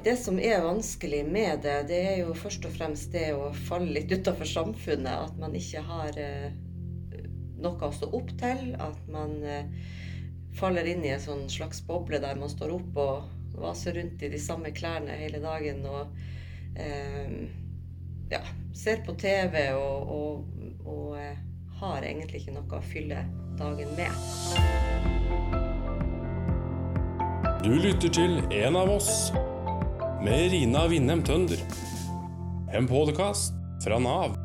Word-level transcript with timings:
Det 0.00 0.16
som 0.16 0.38
er 0.40 0.62
vanskelig 0.64 1.24
med 1.28 1.60
det, 1.62 1.82
det 1.90 1.98
er 2.00 2.20
jo 2.22 2.32
først 2.36 2.64
og 2.64 2.72
fremst 2.72 3.12
det 3.12 3.34
å 3.36 3.50
falle 3.68 3.92
litt 3.92 4.12
utenfor 4.12 4.48
samfunnet. 4.48 5.28
At 5.28 5.36
man 5.40 5.52
ikke 5.58 5.82
har 5.84 6.16
eh, 6.20 6.54
noe 7.60 7.88
å 7.88 7.92
stå 7.92 8.08
opp 8.16 8.32
til. 8.40 8.72
At 8.80 9.04
man 9.12 9.36
eh, 9.44 9.68
faller 10.56 10.88
inn 10.88 11.04
i 11.04 11.12
en 11.12 11.20
sånn 11.20 11.44
slags 11.52 11.84
boble 11.84 12.22
der 12.24 12.40
man 12.40 12.52
står 12.52 12.72
opp 12.78 12.98
og 13.04 13.60
vaser 13.60 13.98
rundt 13.98 14.24
i 14.24 14.32
de 14.32 14.40
samme 14.40 14.72
klærne 14.72 15.18
hele 15.20 15.42
dagen. 15.44 15.84
Og 15.84 16.80
eh, 16.80 17.36
ja, 18.32 18.42
ser 18.72 19.04
på 19.04 19.12
TV 19.20 19.68
og, 19.76 20.16
og, 20.16 20.88
og 20.88 21.20
eh, 21.20 21.36
har 21.82 22.08
egentlig 22.08 22.42
ikke 22.42 22.56
noe 22.56 22.80
å 22.80 22.84
fylle 22.94 23.26
dagen 23.60 23.92
med. 23.98 24.12
Du 27.62 27.74
lytter 27.76 28.10
til 28.10 28.40
En 28.50 28.74
av 28.74 28.88
oss 28.90 29.30
med 30.24 30.50
Rina 30.50 30.86
Winnem 30.86 31.22
Tønder. 31.22 31.58
En 32.72 32.86
podkast 32.86 33.54
fra 33.84 33.98
Nav. 33.98 34.36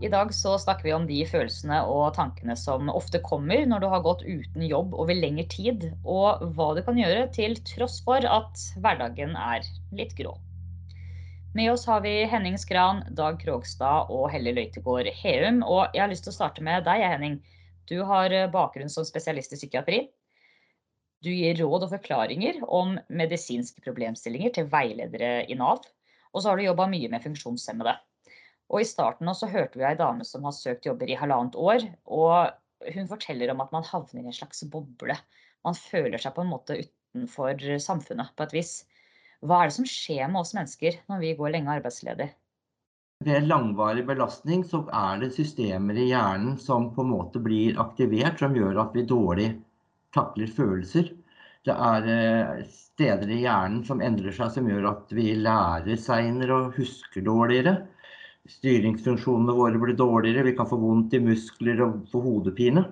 I 0.00 0.08
dag 0.08 0.34
så 0.34 0.54
snakker 0.58 0.86
vi 0.88 0.94
om 0.96 1.04
de 1.04 1.18
følelsene 1.28 1.82
og 1.84 2.14
tankene 2.16 2.56
som 2.56 2.88
ofte 2.88 3.20
kommer 3.20 3.66
når 3.68 3.82
du 3.82 3.86
har 3.92 4.00
gått 4.06 4.24
uten 4.24 4.64
jobb 4.64 4.94
over 4.96 5.18
lengre 5.18 5.44
tid, 5.52 5.84
og 6.00 6.40
hva 6.56 6.70
du 6.78 6.80
kan 6.86 6.96
gjøre 6.96 7.26
til 7.36 7.58
tross 7.68 7.98
for 8.06 8.24
at 8.24 8.62
hverdagen 8.80 9.36
er 9.36 9.68
litt 9.92 10.16
grå. 10.16 10.32
Med 11.52 11.68
oss 11.74 11.84
har 11.90 12.00
vi 12.00 12.22
Henning 12.30 12.56
Skran, 12.62 13.02
Dag 13.18 13.36
Krogstad 13.42 14.08
og 14.08 14.30
Helle 14.32 14.54
Løitegård 14.56 15.12
Heum. 15.20 15.60
Og 15.66 15.92
jeg 15.92 16.06
har 16.06 16.12
lyst 16.12 16.24
til 16.24 16.32
å 16.32 16.38
starte 16.38 16.64
med 16.64 16.86
deg, 16.88 17.04
Henning. 17.04 17.36
Du 17.90 17.98
har 18.06 18.32
bakgrunn 18.54 18.88
som 18.88 19.04
spesialist 19.04 19.52
i 19.52 19.60
psykiatri. 19.60 20.00
Du 21.20 21.28
gir 21.28 21.58
råd 21.60 21.84
og 21.84 21.90
forklaringer 21.92 22.62
om 22.64 22.94
medisinske 23.12 23.82
problemstillinger 23.84 24.54
til 24.56 24.70
veiledere 24.72 25.44
i 25.52 25.56
Nav. 25.58 25.82
Og 26.32 26.40
så 26.40 26.48
har 26.48 26.56
du 26.56 26.64
jobba 26.64 26.86
mye 26.88 27.10
med 27.12 27.24
funksjonshemmede. 27.24 27.92
Og 28.70 28.80
i 28.80 28.88
starten 28.88 29.28
også 29.28 29.50
hørte 29.50 29.80
vi 29.80 29.84
ei 29.84 29.98
dame 29.98 30.24
som 30.24 30.46
har 30.46 30.56
søkt 30.56 30.86
jobber 30.88 31.10
i 31.10 31.18
halvannet 31.18 31.58
år. 31.58 31.84
Og 32.06 32.94
hun 32.94 33.10
forteller 33.10 33.52
om 33.52 33.60
at 33.60 33.74
man 33.74 33.84
havner 33.84 34.22
i 34.22 34.30
en 34.30 34.36
slags 34.36 34.64
boble. 34.72 35.18
Man 35.66 35.76
føler 35.76 36.22
seg 36.22 36.32
på 36.36 36.46
en 36.46 36.52
måte 36.54 36.78
utenfor 36.80 37.66
samfunnet 37.84 38.32
på 38.36 38.46
et 38.46 38.56
vis. 38.56 38.74
Hva 39.44 39.60
er 39.60 39.70
det 39.70 39.76
som 39.76 39.88
skjer 39.88 40.28
med 40.28 40.40
oss 40.44 40.54
mennesker 40.56 41.02
når 41.10 41.24
vi 41.24 41.36
går 41.36 41.52
lenge 41.56 41.74
arbeidsledig? 41.80 42.30
Ved 43.26 43.44
langvarig 43.44 44.06
belastning 44.08 44.62
så 44.64 44.86
er 44.96 45.20
det 45.20 45.34
systemer 45.36 45.98
i 46.00 46.08
hjernen 46.08 46.56
som 46.56 46.88
på 46.94 47.04
en 47.04 47.12
måte 47.12 47.42
blir 47.44 47.76
aktivert, 47.82 48.40
som 48.40 48.56
gjør 48.56 48.80
at 48.86 48.96
vi 48.96 49.04
dårlig 49.04 49.50
takler 50.14 50.50
følelser. 50.54 51.10
Det 51.66 51.74
er 51.74 52.06
eh, 52.08 52.60
steder 52.72 53.30
i 53.30 53.42
hjernen 53.42 53.82
som 53.86 54.00
endrer 54.04 54.34
seg, 54.36 54.52
som 54.54 54.68
gjør 54.68 54.88
at 54.94 55.12
vi 55.16 55.32
lærer 55.36 56.00
seinere 56.00 56.56
og 56.56 56.78
husker 56.78 57.24
dårligere. 57.26 57.76
Styringsfunksjonene 58.50 59.54
våre 59.54 59.78
blir 59.80 59.98
dårligere, 59.98 60.46
vi 60.48 60.56
kan 60.56 60.68
få 60.68 60.80
vondt 60.80 61.14
i 61.18 61.22
muskler 61.22 61.82
og 61.84 62.06
få 62.10 62.22
hodepine. 62.24 62.86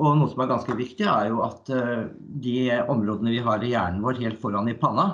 Og 0.00 0.16
noe 0.16 0.30
som 0.32 0.40
er 0.42 0.50
ganske 0.50 0.74
viktig, 0.76 1.06
er 1.06 1.28
jo 1.30 1.42
at 1.46 1.70
eh, 1.72 2.08
de 2.44 2.56
områdene 2.80 3.34
vi 3.34 3.44
har 3.44 3.62
i 3.62 3.74
hjernen 3.74 4.02
vår 4.04 4.22
helt 4.24 4.40
foran 4.42 4.70
i 4.72 4.78
panna, 4.78 5.06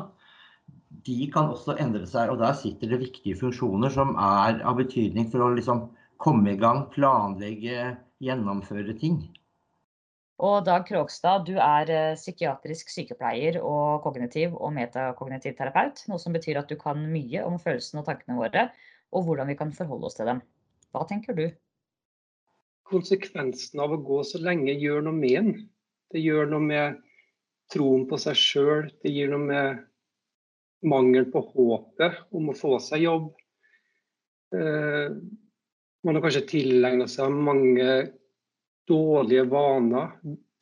de 1.09 1.29
kan 1.33 1.51
også 1.53 1.77
endre 1.81 2.07
seg. 2.09 2.33
Og 2.33 2.41
der 2.41 2.57
sitter 2.57 2.93
det 2.93 3.03
viktige 3.03 3.39
funksjoner 3.39 3.93
som 3.93 4.15
er 4.17 4.63
av 4.65 4.79
betydning 4.81 5.29
for 5.33 5.45
å 5.45 5.53
liksom 5.57 5.89
komme 6.23 6.55
i 6.55 6.61
gang, 6.61 6.87
planlegge, 6.95 7.93
gjennomføre 8.25 8.97
ting. 8.99 9.21
Og 10.39 10.61
Dag 10.63 10.85
Krogstad, 10.87 11.49
du 11.49 11.57
er 11.59 11.91
eh, 11.91 12.15
psykiatrisk 12.15 12.93
sykepleier 12.95 13.57
og 13.59 14.05
kognitiv 14.05 14.53
og 14.55 14.71
metakognitiv 14.77 15.57
terapeut. 15.59 16.05
Noe 16.07 16.23
som 16.23 16.37
betyr 16.37 16.61
at 16.61 16.71
du 16.71 16.77
kan 16.79 17.01
mye 17.11 17.43
om 17.43 17.57
følelsene 17.59 18.05
og 18.05 18.07
tankene 18.07 18.37
våre, 18.39 18.69
og 19.11 19.27
hvordan 19.27 19.51
vi 19.51 19.57
kan 19.59 19.75
forholde 19.75 20.07
oss 20.07 20.19
til 20.19 20.31
dem. 20.31 20.45
Hva 20.95 21.03
tenker 21.11 21.35
du? 21.35 21.49
Konsekvensen 22.87 23.83
av 23.83 23.97
å 23.97 23.99
gå 23.99 24.21
så 24.25 24.39
lenge 24.39 24.77
gjør 24.79 25.09
noe 25.09 25.19
med 25.19 25.41
en. 25.41 25.51
Det 26.15 26.23
gjør 26.23 26.55
noe 26.55 26.65
med 26.71 27.03
troen 27.75 28.07
på 28.09 28.21
seg 28.23 28.39
sjøl. 28.39 28.87
Det 29.03 29.11
gir 29.11 29.35
noe 29.35 29.43
med 29.43 29.83
mangel 30.87 31.27
på 31.33 31.43
håpet 31.51 32.23
om 32.31 32.53
å 32.53 32.57
få 32.57 32.77
seg 32.85 33.09
jobb. 33.09 33.33
Eh, 34.55 35.19
man 36.07 36.15
har 36.15 36.25
kanskje 36.25 36.47
tilegna 36.55 37.11
seg 37.11 37.35
mange 37.35 37.91
dårlige 38.89 39.47
vaner, 39.51 40.13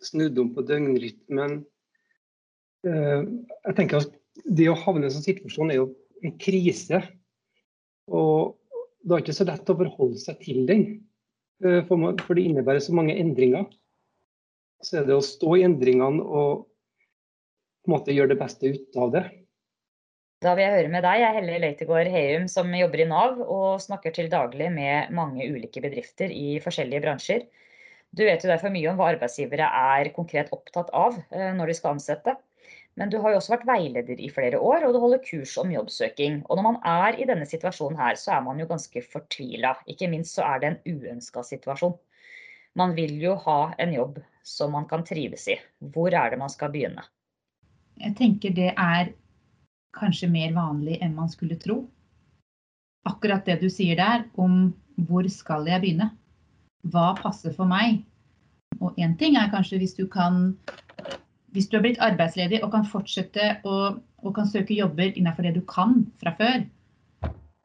snudd 0.03 0.39
om 0.43 0.53
på 0.55 0.65
døgnrytmen. 0.67 1.61
Eh, 2.87 3.23
jeg 3.23 3.77
tenker 3.79 4.03
at 4.03 4.15
Det 4.37 4.67
å 4.69 4.77
havne 4.77 5.07
i 5.07 5.09
en 5.09 5.15
sånn 5.15 5.25
situasjon 5.25 5.71
er 5.73 5.79
jo 5.79 5.87
en 6.21 6.35
krise. 6.37 6.99
Og 8.13 8.59
det 9.01 9.15
er 9.15 9.23
ikke 9.23 9.35
så 9.39 9.47
lett 9.49 9.73
å 9.73 9.77
forholde 9.79 10.21
seg 10.21 10.43
til 10.45 10.67
den, 10.69 10.83
eh, 11.65 11.81
for 11.89 12.35
det 12.37 12.45
innebærer 12.45 12.85
så 12.85 12.93
mange 12.93 13.17
endringer. 13.17 13.65
Så 14.85 15.01
er 15.01 15.09
det 15.09 15.17
å 15.17 15.25
stå 15.25 15.57
i 15.57 15.65
endringene 15.65 16.21
og 16.21 16.67
på 17.87 17.89
en 17.89 17.95
måte 17.97 18.13
gjøre 18.13 18.35
det 18.35 18.41
beste 18.43 18.75
ut 18.75 19.01
av 19.01 19.13
det. 19.15 19.25
Da 20.45 20.53
vil 20.53 20.67
jeg 20.67 20.75
høre 20.75 20.93
med 20.93 21.05
deg, 21.07 21.21
jeg 21.23 21.27
er 21.31 21.37
Helle 21.39 21.61
Løytegård 21.63 22.09
Heum, 22.13 22.49
som 22.53 22.75
jobber 22.77 23.01
i 23.01 23.09
Nav 23.09 23.39
og 23.41 23.81
snakker 23.81 24.13
til 24.13 24.29
daglig 24.29 24.69
med 24.75 25.15
mange 25.17 25.47
ulike 25.49 25.81
bedrifter 25.81 26.29
i 26.29 26.59
forskjellige 26.61 27.05
bransjer. 27.07 27.47
Du 28.17 28.25
vet 28.25 28.45
jo 28.45 28.49
derfor 28.49 28.73
mye 28.73 28.89
om 28.91 28.97
hva 28.99 29.11
arbeidsgivere 29.13 29.67
er 29.97 30.13
konkret 30.17 30.53
opptatt 30.55 30.93
av 30.97 31.19
eh, 31.31 31.53
når 31.57 31.71
de 31.73 31.77
skal 31.77 31.97
ansette. 31.97 32.37
Men 32.97 33.11
du 33.13 33.19
har 33.21 33.35
jo 33.35 33.41
også 33.43 33.53
vært 33.53 33.67
veileder 33.69 34.21
i 34.25 34.31
flere 34.33 34.57
år, 34.57 34.87
og 34.87 34.95
du 34.95 35.03
holder 35.03 35.21
kurs 35.21 35.53
om 35.61 35.73
jobbsøking. 35.75 36.39
Og 36.49 36.57
når 36.57 36.65
man 36.65 36.79
er 36.89 37.19
i 37.21 37.27
denne 37.29 37.45
situasjonen 37.49 38.01
her, 38.01 38.17
så 38.17 38.39
er 38.39 38.47
man 38.47 38.63
jo 38.63 38.69
ganske 38.71 39.03
fortvila. 39.05 39.75
Ikke 39.93 40.09
minst 40.09 40.39
så 40.39 40.47
er 40.49 40.63
det 40.63 40.71
en 40.71 40.97
uønska 40.97 41.45
situasjon. 41.45 41.93
Man 42.81 42.97
vil 42.97 43.13
jo 43.21 43.37
ha 43.45 43.59
en 43.85 43.93
jobb 43.93 44.19
som 44.49 44.73
man 44.73 44.89
kan 44.89 45.05
trives 45.05 45.45
i. 45.53 45.59
Hvor 45.93 46.17
er 46.17 46.33
det 46.33 46.41
man 46.41 46.53
skal 46.53 46.73
begynne? 46.73 47.05
Jeg 48.01 48.17
tenker 48.17 48.57
det 48.57 48.73
er 48.73 49.13
kanskje 49.97 50.29
mer 50.33 50.57
vanlig 50.57 50.97
enn 51.05 51.17
man 51.17 51.29
skulle 51.33 51.61
tro. 51.61 51.83
Akkurat 53.09 53.45
det 53.49 53.61
du 53.61 53.69
sier 53.73 53.97
der 54.01 54.25
om 54.41 54.73
hvor 55.09 55.29
skal 55.33 55.69
jeg 55.69 55.85
begynne? 55.85 56.11
Hva 56.93 57.13
passer 57.19 57.55
for 57.57 57.69
meg? 57.69 58.03
Og 58.81 58.97
én 59.01 59.17
ting 59.19 59.39
er 59.39 59.53
kanskje 59.53 59.81
hvis 59.81 59.97
du 59.97 60.07
kan 60.11 60.57
Hvis 61.57 61.71
du 61.71 61.79
har 61.79 61.87
blitt 61.87 62.03
arbeidsledig 62.05 62.59
og 62.61 62.73
kan 62.75 62.85
fortsette 62.85 63.55
å 63.65 63.97
og 64.27 64.35
kan 64.37 64.49
søke 64.49 64.77
jobber 64.77 65.13
innenfor 65.13 65.47
det 65.47 65.57
du 65.57 65.63
kan 65.69 66.01
fra 66.21 66.33
før. 66.39 66.65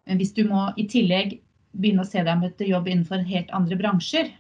Men 0.07 0.19
hvis 0.19 0.33
du 0.37 0.43
må 0.49 0.69
i 0.79 0.87
tillegg 0.89 1.39
begynne 1.71 2.03
å 2.03 2.09
se 2.09 2.21
deg 2.21 2.31
om 2.33 2.45
etter 2.45 2.69
jobb 2.69 2.89
innenfor 2.91 3.23
helt 3.27 3.51
andre 3.55 3.77
bransjer, 3.79 4.31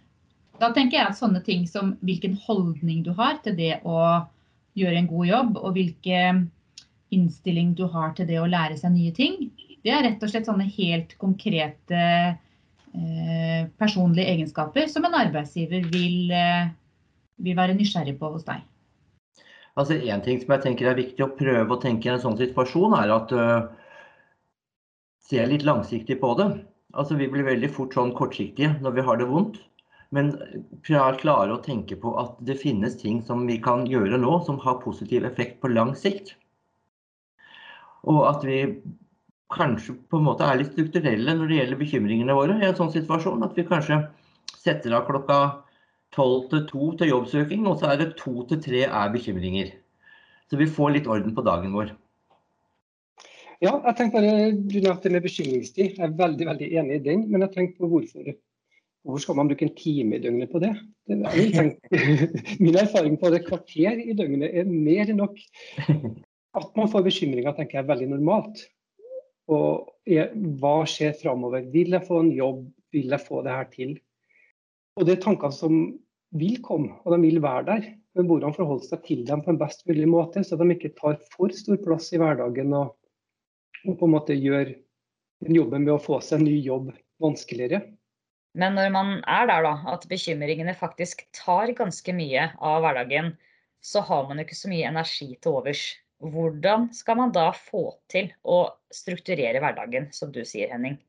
da 0.61 0.69
tenker 0.75 0.99
jeg 0.99 1.09
at 1.09 1.17
sånne 1.17 1.41
ting 1.45 1.65
som 1.69 1.95
hvilken 2.05 2.35
holdning 2.45 3.01
du 3.05 3.13
har 3.17 3.39
til 3.45 3.55
det 3.57 3.79
å 3.87 3.97
gjøre 4.77 4.99
en 4.99 5.09
god 5.09 5.27
jobb, 5.27 5.55
og 5.57 5.73
hvilken 5.75 6.45
innstilling 7.11 7.73
du 7.75 7.87
har 7.91 8.13
til 8.15 8.27
det 8.29 8.37
å 8.39 8.49
lære 8.49 8.77
seg 8.79 8.93
nye 8.93 9.13
ting, 9.15 9.49
det 9.81 9.91
er 9.91 10.05
rett 10.05 10.21
og 10.21 10.29
slett 10.29 10.47
sånne 10.47 10.67
helt 10.75 11.15
konkrete 11.19 12.03
personlige 13.79 14.27
egenskaper 14.33 14.87
som 14.91 15.05
en 15.07 15.15
arbeidsgiver 15.15 15.87
vil, 15.93 16.31
eh, 16.31 16.71
vil 17.37 17.57
være 17.57 17.75
nysgjerrig 17.77 18.17
på 18.19 18.31
hos 18.33 18.45
deg? 18.47 18.63
Altså 19.79 19.95
En 19.95 20.21
ting 20.21 20.41
som 20.41 20.51
jeg 20.51 20.63
tenker 20.65 20.89
er 20.89 20.99
viktig 20.99 21.23
å 21.23 21.33
prøve 21.37 21.71
å 21.71 21.81
tenke 21.81 22.09
i 22.09 22.11
en 22.13 22.19
sånn 22.19 22.37
situasjon, 22.37 22.93
er 22.99 23.13
at 23.15 23.31
uh, 23.31 23.69
se 25.23 25.39
litt 25.47 25.63
langsiktig 25.63 26.19
på 26.19 26.33
det. 26.35 26.49
Altså 26.91 27.15
Vi 27.15 27.29
blir 27.31 27.47
veldig 27.47 27.69
fort 27.71 27.95
sånn 27.95 28.11
kortsiktige 28.17 28.75
når 28.83 28.97
vi 28.97 29.05
har 29.07 29.21
det 29.21 29.29
vondt. 29.31 29.61
Men 30.11 30.33
klare 30.83 31.53
å 31.55 31.61
tenke 31.63 31.95
på 31.95 32.11
at 32.19 32.35
det 32.43 32.57
finnes 32.59 32.97
ting 32.99 33.21
som 33.23 33.45
vi 33.47 33.55
kan 33.63 33.85
gjøre 33.87 34.19
nå 34.19 34.41
som 34.43 34.59
har 34.59 34.81
positiv 34.83 35.23
effekt 35.23 35.61
på 35.63 35.71
lang 35.71 35.95
sikt. 35.95 36.33
Og 38.03 38.25
at 38.27 38.43
vi 38.43 38.57
kanskje 39.51 39.95
på 40.09 40.19
en 40.19 40.27
måte 40.27 40.47
er 40.47 40.61
litt 40.61 40.71
strukturelle 40.73 41.35
når 41.37 41.49
det 41.49 41.59
gjelder 41.59 41.79
bekymringene 41.81 42.37
våre 42.37 42.57
i 42.59 42.67
en 42.67 42.77
sånn 42.77 42.93
situasjon. 42.93 43.43
At 43.45 43.57
vi 43.57 43.67
kanskje 43.67 43.99
setter 44.61 44.95
av 44.97 45.07
klokka 45.09 45.39
tolv 46.15 46.49
til 46.51 46.65
to 46.69 46.91
til 46.99 47.13
jobbsøking, 47.13 47.65
og 47.69 47.79
så 47.79 47.91
er 47.91 48.01
det 48.01 48.13
to 48.19 48.45
til 48.49 48.61
tre 48.63 48.85
er 48.87 49.11
bekymringer. 49.13 49.73
Så 50.51 50.59
vi 50.59 50.67
får 50.67 50.95
litt 50.97 51.09
orden 51.11 51.35
på 51.35 51.45
dagen 51.47 51.75
vår. 51.75 51.93
Ja, 53.61 53.75
jeg 53.77 53.95
tenkte 53.97 54.17
bare, 54.17 54.51
Du 54.57 54.79
nevnte 54.81 55.11
med 55.13 55.23
bekymringstid. 55.23 55.93
Jeg 55.97 56.07
er 56.07 56.17
veldig 56.17 56.47
veldig 56.49 56.71
enig 56.81 56.97
i 56.97 57.03
den. 57.05 57.27
Men 57.29 57.45
jeg 57.45 57.53
tenkte 57.53 57.83
på 57.83 57.91
hvorfor, 57.91 58.33
hvorfor 59.05 59.23
skal 59.23 59.37
man 59.37 59.51
bruke 59.51 59.67
en 59.67 59.75
time 59.77 60.17
i 60.17 60.23
døgnet 60.23 60.51
på 60.51 60.59
det? 60.63 60.73
det 61.07 61.19
tenkt, 61.53 61.79
min 62.63 62.77
erfaring 62.77 63.17
på 63.21 63.29
det 63.33 63.43
kvarter 63.45 64.01
i 64.01 64.17
døgnet 64.17 64.49
er 64.49 64.67
mer 64.67 65.11
enn 65.11 65.21
nok. 65.21 65.39
At 66.59 66.73
man 66.75 66.89
får 66.91 67.05
bekymringer 67.05 67.55
tenker 67.55 67.79
jeg 67.79 67.85
er 67.85 67.91
veldig 67.93 68.09
normalt. 68.11 68.65
Og 69.51 69.91
hva 70.61 70.75
skjer 70.87 71.17
framover? 71.19 71.65
Vil 71.73 71.91
jeg 71.95 72.07
få 72.07 72.21
en 72.23 72.31
jobb? 72.35 72.63
Vil 72.95 73.11
jeg 73.11 73.23
få 73.23 73.41
det 73.45 73.55
her 73.55 73.67
til? 73.71 73.97
Og 74.99 75.07
det 75.07 75.17
er 75.17 75.25
tanker 75.25 75.53
som 75.55 75.75
vil 76.35 76.59
komme, 76.63 76.95
og 77.03 77.15
de 77.15 77.21
vil 77.23 77.41
være 77.43 77.67
der. 77.67 77.89
Men 78.15 78.27
hvordan 78.27 78.55
forholde 78.55 78.87
seg 78.87 79.03
til 79.05 79.23
dem 79.27 79.43
på 79.43 79.53
en 79.53 79.59
best 79.59 79.85
mulig 79.87 80.07
måte, 80.11 80.43
så 80.43 80.57
de 80.59 80.67
ikke 80.73 80.93
tar 80.97 81.19
for 81.31 81.53
stor 81.55 81.79
plass 81.83 82.09
i 82.11 82.19
hverdagen 82.19 82.73
og, 82.75 82.93
og 83.87 83.95
på 83.99 84.07
en 84.07 84.13
måte 84.15 84.35
gjør 84.35 84.73
jobben 85.47 85.85
med 85.85 85.95
å 85.95 86.01
få 86.01 86.19
seg 86.23 86.41
en 86.41 86.49
ny 86.49 86.57
jobb 86.59 86.91
vanskeligere. 87.23 87.81
Men 88.59 88.75
når 88.75 88.91
man 88.91 89.13
er 89.31 89.47
der, 89.47 89.63
da, 89.63 89.73
at 89.93 90.07
bekymringene 90.11 90.75
faktisk 90.75 91.23
tar 91.35 91.71
ganske 91.77 92.15
mye 92.15 92.49
av 92.59 92.83
hverdagen, 92.83 93.31
så 93.81 94.03
har 94.05 94.27
man 94.27 94.41
jo 94.41 94.45
ikke 94.45 94.59
så 94.59 94.71
mye 94.71 94.89
energi 94.89 95.29
til 95.39 95.55
overs. 95.55 95.85
Hvordan 96.21 96.91
skal 96.93 97.17
man 97.17 97.31
da 97.33 97.47
få 97.55 97.95
til 98.11 98.29
å 98.45 98.67
strukturere 98.93 99.61
hverdagen, 99.63 100.11
som 100.13 100.29
du 100.33 100.43
sier, 100.45 100.69
Henning? 100.69 100.99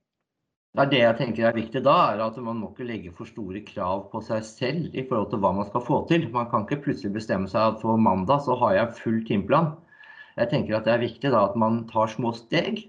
Det, 0.72 0.86
det 0.88 1.02
jeg 1.02 1.16
tenker 1.18 1.48
er 1.50 1.56
viktig 1.56 1.82
da, 1.84 1.96
er 2.14 2.22
at 2.24 2.38
man 2.40 2.62
må 2.62 2.70
ikke 2.70 2.86
legge 2.88 3.12
for 3.12 3.28
store 3.28 3.60
krav 3.66 4.06
på 4.12 4.22
seg 4.24 4.46
selv 4.48 4.96
i 4.96 5.04
forhold 5.04 5.28
til 5.28 5.42
hva 5.42 5.50
man 5.58 5.68
skal 5.68 5.84
få 5.84 5.98
til. 6.08 6.24
Man 6.32 6.48
kan 6.48 6.64
ikke 6.64 6.80
plutselig 6.86 7.12
bestemme 7.18 7.50
seg 7.52 7.74
at 7.74 7.82
for 7.84 8.00
mandag 8.00 8.40
så 8.46 8.56
har 8.62 8.78
jeg 8.78 8.96
full 9.02 9.20
timeplan. 9.28 9.74
Jeg 10.40 10.48
tenker 10.48 10.78
at 10.78 10.88
det 10.88 10.94
er 10.94 11.04
viktig 11.04 11.34
da 11.34 11.44
at 11.50 11.58
man 11.60 11.82
tar 11.92 12.08
små 12.08 12.32
steg. 12.38 12.86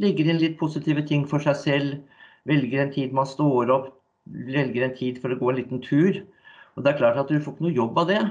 Legger 0.00 0.32
inn 0.32 0.42
litt 0.42 0.58
positive 0.58 1.06
ting 1.06 1.22
for 1.30 1.42
seg 1.44 1.58
selv. 1.60 2.20
Velger 2.50 2.82
en 2.82 2.94
tid 2.98 3.14
man 3.14 3.30
står 3.30 3.70
opp. 3.76 3.92
Velger 4.26 4.88
en 4.88 4.98
tid 4.98 5.22
for 5.22 5.30
å 5.30 5.38
gå 5.38 5.52
en 5.52 5.60
liten 5.62 5.86
tur. 5.86 6.24
Og 6.74 6.82
det 6.82 6.92
er 6.92 6.98
klart 6.98 7.22
at 7.22 7.30
du 7.30 7.38
får 7.38 7.54
ikke 7.54 7.68
noe 7.68 7.78
jobb 7.78 8.02
av 8.02 8.10
det. 8.10 8.22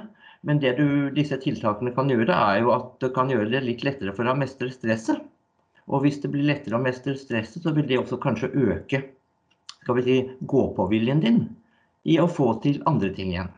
Men 0.47 0.61
det 0.63 0.77
du, 0.77 0.87
disse 1.15 1.35
tiltakene 1.41 1.91
kan 1.95 2.09
gjøre, 2.11 2.31
er 2.31 2.61
jo 2.63 2.71
at 2.75 2.93
det 3.03 3.11
kan 3.15 3.31
gjøre 3.31 3.51
det 3.51 3.63
litt 3.65 3.83
lettere 3.83 4.13
for 4.15 4.23
deg 4.23 4.37
å 4.37 4.39
mestre 4.39 4.69
stresset. 4.71 5.21
Og 5.89 6.05
hvis 6.05 6.21
det 6.23 6.31
blir 6.31 6.47
lettere 6.47 6.77
å 6.77 6.83
mestre 6.83 7.15
stresset, 7.19 7.63
så 7.65 7.73
vil 7.75 7.87
det 7.89 7.99
også 7.99 8.21
kanskje 8.21 8.53
øke 8.53 9.01
skal 9.79 9.95
vi 9.97 10.03
si, 10.05 10.17
gå-på-viljen 10.45 11.23
din 11.23 11.39
i 12.07 12.19
å 12.21 12.27
få 12.29 12.51
til 12.63 12.81
andre 12.89 13.09
ting 13.15 13.33
igjen. 13.33 13.49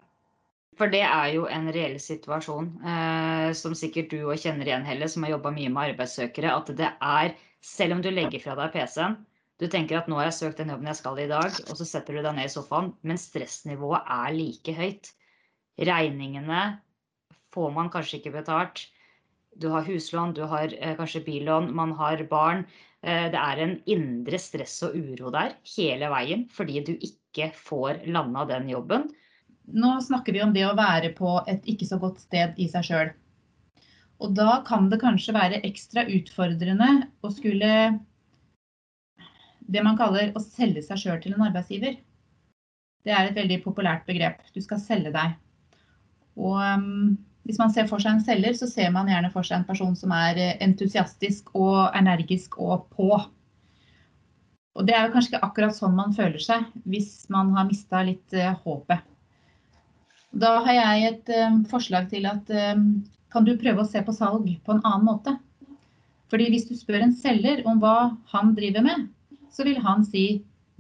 For 0.80 0.89
det 0.89 1.01
er 1.04 1.33
jo 1.36 1.48
en 1.51 1.68
reell 1.75 1.98
situasjon, 2.01 2.69
eh, 2.88 3.50
som 3.57 3.74
sikkert 3.78 4.13
du 4.13 4.22
òg 4.24 4.39
kjenner 4.39 4.69
igjen, 4.69 4.86
Helle, 4.88 5.10
som 5.12 5.25
har 5.25 5.36
jobba 5.36 5.51
mye 5.54 5.69
med 5.74 5.92
arbeidssøkere, 5.92 6.54
at 6.56 6.72
det 6.78 6.89
er, 6.89 7.36
selv 7.62 7.98
om 7.98 8.04
du 8.06 8.10
legger 8.13 8.42
fra 8.42 8.56
deg 8.57 8.72
PC-en, 8.74 9.19
du 9.62 9.68
tenker 9.69 10.00
at 10.00 10.07
nå 10.10 10.18
har 10.18 10.31
jeg 10.31 10.38
søkt 10.39 10.62
den 10.62 10.72
jobben 10.74 10.89
jeg 10.89 10.98
skal 10.98 11.19
i 11.22 11.28
dag, 11.30 11.57
og 11.68 11.75
så 11.78 11.86
setter 11.86 12.18
du 12.18 12.24
deg 12.24 12.38
ned 12.38 12.50
i 12.50 12.54
sofaen, 12.54 12.94
men 13.06 13.19
stressnivået 13.22 14.07
er 14.16 14.33
like 14.33 14.74
høyt. 14.80 15.12
Regningene 15.81 16.63
får 17.54 17.72
man 17.75 17.89
kanskje 17.94 18.19
ikke 18.19 18.36
betalt. 18.38 18.86
Du 19.60 19.68
har 19.74 19.83
huslån, 19.83 20.36
du 20.38 20.44
har 20.48 20.72
eh, 20.78 20.95
kanskje 20.95 21.24
billån, 21.25 21.72
man 21.75 21.92
har 22.00 22.24
barn. 22.30 22.63
Eh, 23.01 23.28
det 23.33 23.39
er 23.39 23.63
en 23.63 23.74
indre 23.89 24.39
stress 24.39 24.78
og 24.88 24.95
uro 24.95 25.31
der 25.33 25.57
hele 25.74 26.12
veien 26.13 26.45
fordi 26.54 26.83
du 26.86 26.94
ikke 26.95 27.50
får 27.57 28.06
landa 28.13 28.45
den 28.54 28.69
jobben. 28.72 29.10
Nå 29.72 29.98
snakker 30.04 30.36
vi 30.36 30.44
om 30.44 30.54
det 30.54 30.68
å 30.68 30.78
være 30.78 31.12
på 31.18 31.39
et 31.50 31.66
ikke 31.69 31.88
så 31.89 32.00
godt 32.01 32.22
sted 32.24 32.56
i 32.62 32.69
seg 32.72 32.88
sjøl. 32.88 33.12
Og 34.22 34.36
da 34.38 34.62
kan 34.68 34.89
det 34.92 35.01
kanskje 35.01 35.33
være 35.33 35.63
ekstra 35.66 36.06
utfordrende 36.06 36.89
å 37.25 37.33
skulle 37.33 37.74
Det 39.72 39.81
man 39.86 39.98
kaller 39.98 40.33
å 40.36 40.42
selge 40.44 40.81
seg 40.83 41.00
sjøl 41.00 41.19
til 41.24 41.33
en 41.33 41.45
arbeidsgiver. 41.48 41.95
Det 43.06 43.13
er 43.16 43.30
et 43.30 43.38
veldig 43.38 43.62
populært 43.63 44.04
begrep. 44.06 44.42
Du 44.54 44.60
skal 44.62 44.81
selge 44.83 45.13
deg. 45.16 45.38
Og 46.39 46.57
um, 46.60 47.18
hvis 47.48 47.60
man 47.60 47.72
ser 47.74 47.88
for 47.89 48.01
seg 48.01 48.16
en 48.16 48.24
selger, 48.24 48.56
så 48.57 48.69
ser 48.69 48.92
man 48.94 49.10
gjerne 49.10 49.31
for 49.33 49.48
seg 49.48 49.60
en 49.60 49.68
person 49.68 49.95
som 49.98 50.13
er 50.16 50.39
eh, 50.39 50.57
entusiastisk 50.63 51.50
og 51.57 51.89
energisk 51.98 52.60
og 52.62 52.86
på. 52.94 53.10
Og 54.72 54.88
det 54.88 54.95
er 54.95 55.07
jo 55.07 55.13
kanskje 55.16 55.33
ikke 55.33 55.48
akkurat 55.48 55.75
sånn 55.75 55.98
man 55.98 56.13
føler 56.16 56.39
seg 56.39 56.68
hvis 56.88 57.25
man 57.33 57.51
har 57.57 57.68
mista 57.68 58.04
litt 58.07 58.38
uh, 58.38 58.54
håpet. 58.63 59.01
Da 60.31 60.60
har 60.63 60.78
jeg 60.78 61.07
et 61.10 61.31
um, 61.48 61.63
forslag 61.68 62.07
til 62.13 62.30
at 62.30 62.54
um, 62.78 63.01
kan 63.33 63.48
du 63.48 63.57
prøve 63.60 63.83
å 63.83 63.89
se 63.89 64.00
på 64.06 64.16
salg 64.16 64.48
på 64.63 64.75
en 64.75 64.86
annen 64.86 65.07
måte? 65.07 65.36
Fordi 66.31 66.48
hvis 66.54 66.69
du 66.69 66.78
spør 66.80 67.04
en 67.04 67.18
selger 67.18 67.66
om 67.68 67.81
hva 67.81 68.13
han 68.31 68.54
driver 68.56 68.86
med, 68.86 69.10
så 69.51 69.66
vil 69.68 69.81
han 69.83 70.06
si 70.07 70.25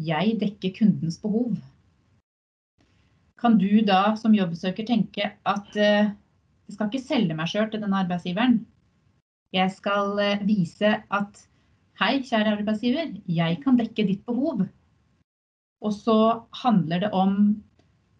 jeg 0.01 0.37
dekker 0.39 0.77
kundens 0.77 1.19
behov. 1.19 1.57
Kan 3.41 3.57
du 3.57 3.81
da 3.85 4.15
som 4.21 4.35
jobbsøker 4.37 4.85
tenke 4.85 5.31
at 5.49 5.77
uh, 5.77 6.11
jeg 6.71 6.77
skal 6.77 6.87
ikke 6.87 7.03
selge 7.03 7.35
meg 7.35 7.49
sjøl 7.51 7.65
til 7.67 7.81
denne 7.83 7.97
arbeidsgiveren. 7.99 8.61
Jeg 9.51 9.73
skal 9.75 10.19
eh, 10.23 10.43
vise 10.47 10.93
at 11.11 11.41
hei, 11.99 12.21
kjære 12.23 12.53
arbeidsgiver, 12.55 13.09
jeg 13.27 13.57
kan 13.59 13.75
dekke 13.75 14.05
ditt 14.07 14.21
behov. 14.23 14.61
Og 15.83 15.91
så 15.91 16.15
handler 16.61 17.03
det 17.03 17.09
om 17.11 17.33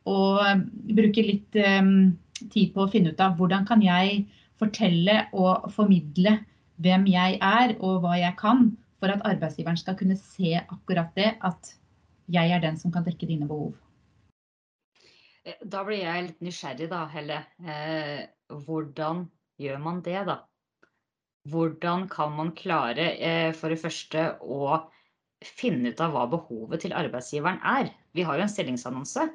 å 0.03 0.18
eh, 0.44 0.65
bruke 0.97 1.23
litt 1.23 1.56
um, 1.63 2.12
tid 2.41 2.73
på 2.75 2.83
å 2.83 2.89
finne 2.91 3.13
ut 3.13 3.23
av 3.23 3.38
hvordan 3.39 3.63
kan 3.69 3.85
jeg 3.85 4.25
fortelle 4.59 5.21
og 5.31 5.69
formidle 5.71 6.41
hvem 6.83 7.07
jeg 7.07 7.39
er 7.39 7.77
og 7.79 8.01
hva 8.03 8.18
jeg 8.19 8.35
kan, 8.41 8.73
for 9.00 9.15
at 9.15 9.23
arbeidsgiveren 9.31 9.79
skal 9.79 9.95
kunne 9.95 10.19
se 10.19 10.57
akkurat 10.59 11.15
det, 11.15 11.38
at 11.39 11.71
jeg 12.35 12.51
er 12.51 12.68
den 12.68 12.75
som 12.83 12.91
kan 12.91 13.07
dekke 13.07 13.31
dine 13.31 13.47
behov. 13.47 13.71
Da 15.41 15.81
blir 15.85 16.03
jeg 16.03 16.25
litt 16.27 16.41
nysgjerrig, 16.45 16.88
da, 16.91 17.05
Helle. 17.09 17.41
Eh, 17.65 18.25
hvordan 18.65 19.23
gjør 19.61 19.79
man 19.81 20.01
det, 20.05 20.19
da? 20.27 20.41
Hvordan 21.49 22.05
kan 22.11 22.35
man 22.38 22.51
klare 22.57 23.07
eh, 23.17 23.49
for 23.57 23.73
det 23.73 23.79
første 23.81 24.27
å 24.45 24.75
finne 25.41 25.89
ut 25.89 26.03
av 26.03 26.13
hva 26.13 26.27
behovet 26.29 26.83
til 26.85 26.93
arbeidsgiveren 26.93 27.57
er? 27.65 27.89
Vi 28.13 28.25
har 28.27 28.38
jo 28.38 28.45
en 28.45 28.53
stillingsannonse, 28.53 29.25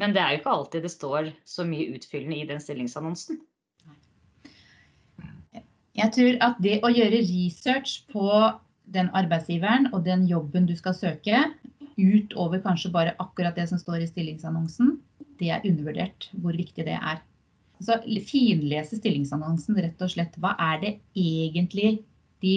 men 0.00 0.14
det 0.16 0.22
er 0.22 0.32
jo 0.32 0.40
ikke 0.40 0.54
alltid 0.54 0.86
det 0.86 0.94
står 0.94 1.28
så 1.44 1.66
mye 1.68 1.98
utfyllende 1.98 2.38
i 2.38 2.48
den 2.48 2.62
stillingsannonsen. 2.64 3.42
Jeg 5.98 6.14
tror 6.14 6.38
at 6.46 6.62
det 6.62 6.78
å 6.86 6.92
gjøre 6.94 7.20
research 7.26 8.06
på 8.14 8.30
den 8.94 9.10
arbeidsgiveren 9.18 9.90
og 9.92 10.06
den 10.06 10.24
jobben 10.30 10.64
du 10.68 10.72
skal 10.78 10.96
søke, 10.96 11.42
utover 11.98 12.62
kanskje 12.64 12.94
bare 12.94 13.16
akkurat 13.20 13.58
det 13.58 13.66
som 13.68 13.80
står 13.82 14.06
i 14.06 14.08
stillingsannonsen, 14.08 14.94
det 15.40 15.50
er 15.54 15.66
undervurdert 15.68 16.28
hvor 16.42 16.56
viktig 16.56 16.86
det 16.86 16.96
er. 16.98 17.22
Så 17.82 18.00
finlese 18.26 18.98
stillingsannonsen 18.98 19.78
rett 19.78 20.02
og 20.02 20.10
slett. 20.10 20.34
Hva 20.42 20.56
er 20.58 20.80
det 20.82 20.92
egentlig 21.14 22.00
de 22.42 22.56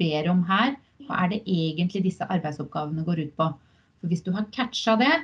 ber 0.00 0.28
om 0.32 0.44
her? 0.48 0.76
Hva 1.06 1.24
er 1.24 1.32
det 1.32 1.40
egentlig 1.46 2.04
disse 2.04 2.26
arbeidsoppgavene 2.28 3.06
går 3.06 3.24
ut 3.24 3.34
på? 3.38 3.48
For 3.98 4.12
Hvis 4.12 4.24
du 4.26 4.32
har 4.36 4.50
catcha 4.52 4.98
det, 5.00 5.14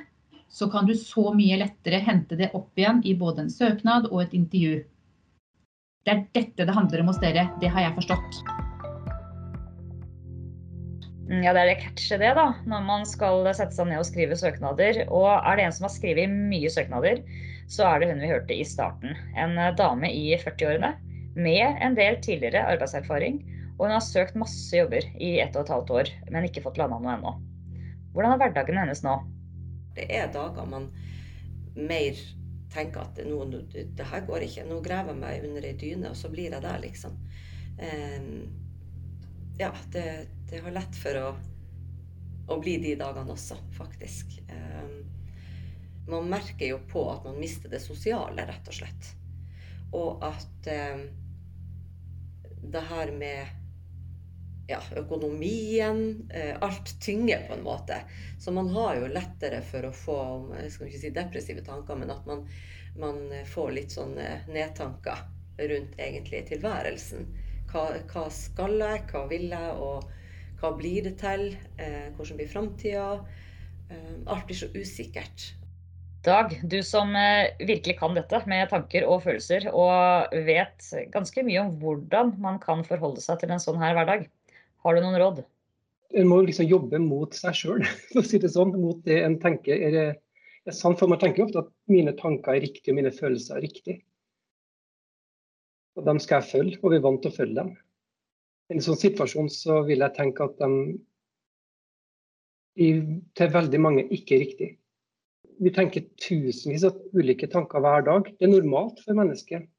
så 0.49 0.69
kan 0.71 0.87
du 0.89 0.95
så 0.97 1.29
mye 1.35 1.59
lettere 1.61 2.01
hente 2.01 2.37
det 2.39 2.53
opp 2.57 2.73
igjen 2.79 3.03
i 3.05 3.15
både 3.17 3.45
en 3.45 3.53
søknad 3.53 4.09
og 4.11 4.25
et 4.25 4.37
intervju. 4.37 4.83
Det 6.05 6.13
er 6.13 6.27
dette 6.37 6.67
det 6.67 6.77
handler 6.77 7.01
om 7.01 7.13
hos 7.13 7.21
dere. 7.21 7.49
Det 7.61 7.73
har 7.73 7.87
jeg 7.87 7.97
forstått. 7.97 8.54
Ja, 11.25 11.55
det 11.55 11.61
er 11.63 11.69
det 11.71 11.79
catchet 11.81 12.21
det, 12.21 12.31
da, 12.37 12.51
når 12.69 12.83
man 12.85 13.05
skal 13.09 13.47
sette 13.57 13.73
seg 13.73 13.87
ned 13.89 13.97
og 13.97 14.05
skrive 14.05 14.37
søknader. 14.37 15.01
Og 15.09 15.25
er 15.33 15.57
det 15.57 15.65
en 15.65 15.73
som 15.73 15.87
har 15.87 15.95
skrevet 15.95 16.29
mye 16.29 16.69
søknader, 16.69 17.23
så 17.71 17.87
er 17.89 18.01
det 18.01 18.11
hun 18.11 18.21
vi 18.21 18.29
hørte 18.29 18.53
i 18.53 18.67
starten. 18.67 19.15
En 19.33 19.57
eh, 19.57 19.73
dame 19.77 20.11
i 20.13 20.35
40-årene 20.37 20.93
med 21.35 21.81
en 21.81 21.97
del 21.97 22.19
tidligere 22.21 22.67
arbeidserfaring. 22.75 23.41
Og 23.75 23.87
hun 23.87 23.95
har 23.95 24.05
søkt 24.05 24.37
masse 24.39 24.69
jobber 24.77 25.07
i 25.17 25.39
ett 25.41 25.57
og 25.57 25.65
et 25.65 25.73
halvt 25.73 25.95
år, 25.97 26.11
men 26.29 26.45
ikke 26.47 26.63
fått 26.63 26.77
landa 26.79 27.01
noe 27.01 27.17
ennå. 27.17 27.33
Hvordan 28.13 28.35
er 28.35 28.43
hverdagen 28.43 28.79
hennes 28.79 29.01
nå? 29.03 29.17
Det 29.97 30.05
er 30.13 30.29
dager 30.31 30.69
man 30.69 30.91
mer 31.75 32.21
tenker 32.71 33.01
at 33.01 33.19
nå, 33.25 33.41
det 33.73 34.07
her 34.11 34.23
går 34.29 34.45
ikke. 34.45 34.67
Nå 34.69 34.77
graver 34.85 35.15
jeg 35.15 35.23
meg 35.23 35.49
under 35.49 35.67
ei 35.67 35.73
dyne, 35.79 36.13
og 36.13 36.19
så 36.19 36.29
blir 36.31 36.53
jeg 36.53 36.63
der, 36.63 36.79
liksom. 36.85 37.17
Um, 37.75 38.45
ja, 39.59 39.73
det, 39.91 40.05
det, 40.49 40.61
har 40.63 40.75
lett 40.75 40.95
for 40.95 41.19
å, 41.21 41.27
å, 42.47 42.57
bli 42.61 42.77
de 42.83 42.95
dagene 42.99 43.35
også, 43.35 43.57
faktisk. 43.77 44.39
Um, 44.49 44.97
man 46.07 46.29
merker 46.29 46.75
jo 46.75 46.79
på 46.91 47.05
at 47.11 47.23
man 47.25 47.39
mister 47.39 47.69
det 47.69 47.81
sosiale, 47.81 48.45
rett 48.45 48.67
og 48.69 48.77
slett. 48.77 49.11
Og 49.95 50.25
at 50.25 50.67
eh, 50.69 51.05
det 52.61 52.83
her 52.89 53.11
med 53.15 53.47
ja, 54.67 54.79
økonomien 54.97 56.29
eh, 56.33 56.57
Alt 56.61 57.01
tynger 57.01 57.47
på 57.47 57.53
en 57.53 57.63
måte. 57.63 58.01
Så 58.39 58.51
man 58.51 58.69
har 58.69 58.95
jo 58.99 59.07
lettere 59.07 59.61
for 59.65 59.85
å 59.85 59.93
få 59.93 60.17
jeg 60.59 60.73
skal 60.73 60.89
ikke 60.89 61.01
si 61.01 61.13
depressive 61.15 61.65
tanker, 61.65 61.97
men 61.97 62.13
at 62.13 62.25
man, 62.29 62.45
man 62.99 63.21
får 63.49 63.73
litt 63.77 63.95
sånne 63.97 64.29
nedtanker 64.49 65.25
rundt 65.57 65.97
egentlig 65.97 66.45
tilværelsen. 66.49 67.27
Hva, 67.71 67.87
hva, 68.11 68.27
skal 68.31 68.77
jeg, 68.81 69.03
hva 69.11 69.25
vil 69.29 69.49
jeg, 69.53 69.73
og 69.81 70.05
hva 70.59 70.71
blir 70.77 71.05
det 71.05 71.17
til? 71.21 71.51
Eh, 71.81 72.09
hvordan 72.15 72.39
blir 72.39 72.49
framtida? 72.51 73.05
Eh, 73.91 74.15
alt 74.25 74.47
blir 74.47 74.57
så 74.57 74.69
usikkert. 74.75 75.51
Dag, 76.25 76.55
du 76.65 76.79
som 76.81 77.11
eh, 77.15 77.53
virkelig 77.61 77.99
kan 77.99 78.15
dette 78.17 78.39
med 78.49 78.69
tanker 78.71 79.05
og 79.05 79.21
følelser, 79.27 79.67
og 79.69 80.33
vet 80.47 80.87
ganske 81.13 81.43
mye 81.45 81.61
om 81.61 81.75
hvordan 81.81 82.33
man 82.41 82.57
kan 82.63 82.81
forholde 82.87 83.21
seg 83.21 83.43
til 83.43 83.53
en 83.53 83.61
sånn 83.61 83.77
her 83.81 83.93
hverdag. 83.97 84.25
Har 84.85 84.95
du 84.95 85.03
noen 85.03 85.19
råd? 85.21 85.43
En 86.15 86.29
må 86.29 86.39
liksom 86.45 86.65
jobbe 86.69 86.97
mot 87.03 87.33
seg 87.35 87.57
sjøl, 87.57 87.85
for 88.09 88.23
å 88.23 88.25
si 88.25 88.41
det 88.41 88.53
sånn. 88.55 88.73
Mot 88.79 89.03
det 89.05 89.21
en 89.25 89.39
tenker 89.41 89.77
er 89.77 89.97
Det 90.65 90.73
er 90.73 90.77
sant, 90.79 90.97
for 90.97 91.11
Man 91.11 91.21
tenker 91.21 91.45
ofte 91.45 91.61
at 91.61 91.69
mine 91.93 92.15
tanker 92.17 92.55
er 92.55 92.63
riktige 92.63 92.93
og 92.93 92.97
mine 92.97 93.13
følelser 93.13 93.59
er 93.59 93.67
riktige. 93.67 93.99
Og 95.95 96.07
dem 96.07 96.17
skal 96.19 96.41
jeg 96.41 96.51
følge, 96.51 96.79
og 96.81 96.89
vi 96.89 96.97
er 96.97 97.03
vant 97.05 97.21
til 97.21 97.29
å 97.29 97.35
følge 97.35 97.59
dem. 97.59 97.75
En 98.73 98.81
sånn 98.81 98.97
situasjon 98.97 99.51
så 99.53 99.81
vil 99.85 100.01
jeg 100.01 100.15
tenke 100.15 100.47
at 100.47 100.57
de 100.61 100.69
i, 102.75 102.87
til 103.37 103.53
veldig 103.53 103.79
mange 103.79 104.03
ikke 104.11 104.35
er 104.35 104.43
riktig. 104.43 104.69
Vi 105.63 105.71
tenker 105.71 106.09
tusenvis 106.19 106.83
av 106.89 106.97
ulike 107.15 107.47
tanker 107.51 107.83
hver 107.83 108.03
dag. 108.07 108.27
Det 108.35 108.47
er 108.47 108.51
normalt 108.51 108.99
for 109.05 109.15
mennesket. 109.15 109.69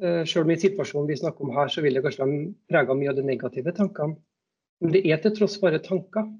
Eh, 0.00 0.22
selv 0.24 0.46
om 0.46 0.52
i 0.54 0.60
situasjonen 0.60 1.10
vi 1.10 1.18
snakker 1.20 1.44
om 1.44 1.52
her, 1.56 1.68
så 1.68 1.84
vil 1.84 1.98
det 1.98 2.04
kanskje 2.06 2.24
være 2.24 2.44
prega 2.70 2.96
mye 2.96 3.10
av 3.12 3.18
de 3.18 3.26
negative 3.26 3.74
tankene. 3.76 4.16
Men 4.80 4.94
det 4.94 5.02
er 5.10 5.20
til 5.20 5.34
tross 5.36 5.58
bare 5.60 5.82
tanker. 5.84 6.30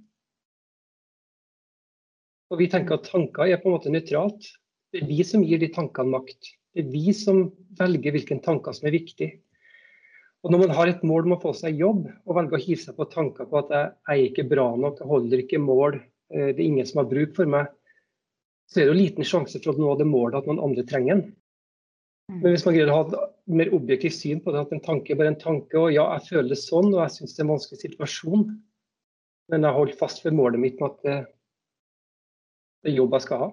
Og 2.49 2.63
vi 2.63 2.71
tenker 2.73 2.97
at 2.97 3.11
tanker 3.11 3.51
er 3.51 3.61
på 3.61 3.69
en 3.69 3.77
måte 3.77 3.93
nøytralt. 3.93 4.47
Det 4.95 5.03
er 5.03 5.11
vi 5.11 5.21
som 5.27 5.45
gir 5.45 5.61
de 5.61 5.69
tankene 5.75 6.15
makt. 6.15 6.55
Det 6.73 6.87
er 6.87 6.93
vi 6.95 7.13
som 7.13 7.49
velger 7.77 8.15
hvilke 8.15 8.39
tanker 8.45 8.73
som 8.77 8.89
er 8.89 8.97
viktige. 8.97 9.43
Og 10.47 10.53
Når 10.55 10.61
man 10.63 10.77
har 10.77 10.91
et 10.91 11.01
mål 11.07 11.27
om 11.27 11.35
å 11.35 11.41
få 11.43 11.51
seg 11.57 11.81
jobb, 11.81 12.05
og 12.07 12.37
velger 12.37 12.59
å 12.59 12.63
hive 12.63 12.81
seg 12.81 12.95
på 12.99 13.09
tanker 13.11 13.49
på 13.51 13.59
at 13.59 13.73
jeg, 13.75 13.91
jeg 14.07 14.21
er 14.21 14.29
ikke 14.29 14.47
bra 14.53 14.69
nok, 14.79 15.01
jeg 15.03 15.11
holder 15.11 15.43
ikke 15.43 15.59
mål, 15.63 15.99
eh, 16.31 16.53
det 16.53 16.63
er 16.63 16.69
ingen 16.69 16.87
som 16.87 17.03
har 17.03 17.11
bruk 17.11 17.35
for 17.37 17.51
meg, 17.51 17.73
så 18.71 18.79
er 18.79 18.87
det 18.87 18.93
jo 18.93 19.01
liten 19.01 19.27
sjanse 19.27 19.59
for 19.65 19.75
å 19.75 19.83
nå 19.83 19.97
det 19.99 20.07
målet 20.07 20.39
at 20.39 20.49
noen 20.49 20.63
andre 20.63 20.85
trenger 20.87 21.17
den. 21.17 21.25
Mm. 22.29 22.39
Men 22.43 22.53
hvis 22.53 22.67
man 22.69 22.77
greier 22.77 22.93
å 22.93 22.99
ha 22.99 23.05
et 23.09 23.29
mer 23.59 23.73
objektivt 23.75 24.15
syn 24.19 24.43
på 24.45 24.53
det, 24.55 24.63
at 24.63 24.75
en 24.77 24.85
tanke 24.85 25.15
er 25.15 25.19
bare 25.19 25.33
en 25.33 25.41
tanke, 25.41 25.75
og 25.81 25.91
ja, 25.95 26.05
jeg 26.19 26.29
føler 26.29 26.53
det 26.53 26.61
sånn, 26.61 26.93
og 26.93 27.01
jeg 27.03 27.15
syns 27.17 27.35
det 27.35 27.43
er 27.43 27.47
en 27.47 27.53
vanskelig 27.55 27.83
situasjon, 27.83 28.45
men 29.49 29.65
jeg 29.65 29.77
holder 29.79 29.99
fast 29.99 30.23
ved 30.27 30.37
målet 30.37 30.63
mitt 30.63 30.79
med 30.79 30.93
at 30.93 31.09
det, 31.09 31.17
det 32.85 32.93
er 32.93 33.01
jobb 33.01 33.17
jeg 33.17 33.25
skal 33.25 33.43
ha. 33.43 33.51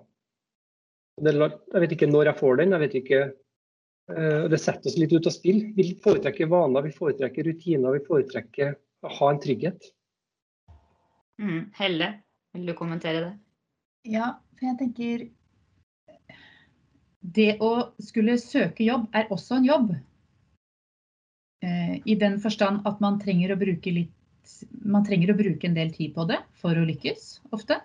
jeg 1.24 1.82
vet 1.86 1.96
ikke 1.96 2.12
når 2.12 2.30
jeg 2.30 2.40
får 2.44 2.62
den, 2.62 2.76
jeg 2.76 2.84
vet 2.84 3.00
ikke 3.00 3.22
eh, 4.12 4.46
Det 4.52 4.60
setter 4.62 4.90
oss 4.90 4.98
litt 4.98 5.14
ut 5.14 5.28
av 5.28 5.36
spill. 5.36 5.62
Vi 5.76 5.94
foretrekker 6.04 6.50
vaner, 6.52 6.86
vi 6.86 6.94
foretrekker 6.96 7.48
rutiner, 7.48 7.98
vi 7.98 8.06
foretrekker 8.06 8.76
å 9.06 9.14
ha 9.20 9.32
en 9.32 9.42
trygghet. 9.44 9.92
Mm. 11.42 11.72
Helle, 11.76 12.12
vil 12.56 12.70
du 12.70 12.74
kommentere 12.78 13.24
det? 13.24 13.34
Ja, 14.08 14.36
for 14.56 14.70
jeg 14.70 14.78
tenker 14.80 15.26
Det 17.36 17.56
å 17.60 17.72
skulle 18.00 18.38
søke 18.40 18.86
jobb 18.86 19.10
er 19.18 19.32
også 19.34 19.58
en 19.58 19.66
jobb. 19.66 19.96
Eh, 21.66 21.98
I 22.06 22.16
den 22.22 22.38
forstand 22.40 22.86
at 22.86 23.02
man 23.02 23.18
trenger 23.20 23.54
å 23.54 23.60
bruke 23.60 23.92
litt 23.92 24.14
man 24.86 25.06
trenger 25.06 25.32
å 25.34 25.38
bruke 25.38 25.66
en 25.68 25.74
del 25.74 25.92
tid 25.94 26.14
på 26.14 26.26
det 26.30 26.38
for 26.62 26.78
å 26.78 26.86
lykkes, 26.86 27.40
ofte. 27.56 27.80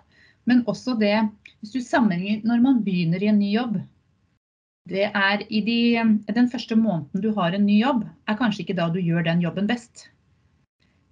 Men 0.49 0.63
også 0.69 0.93
det, 0.99 1.15
hvis 1.61 1.73
du 1.75 1.81
sammenligner 1.81 2.45
når 2.47 2.61
man 2.61 2.83
begynner 2.85 3.23
i 3.23 3.29
en 3.31 3.39
ny 3.41 3.51
jobb 3.55 3.79
det 4.89 5.11
er 5.13 5.43
i 5.49 5.61
de, 5.61 5.77
Den 6.33 6.49
første 6.49 6.75
måneden 6.75 7.21
du 7.21 7.31
har 7.37 7.53
en 7.53 7.65
ny 7.65 7.81
jobb, 7.81 8.05
er 8.27 8.37
kanskje 8.39 8.65
ikke 8.65 8.77
da 8.79 8.89
du 8.89 8.99
gjør 8.99 9.23
den 9.27 9.41
jobben 9.43 9.67
best. 9.69 10.09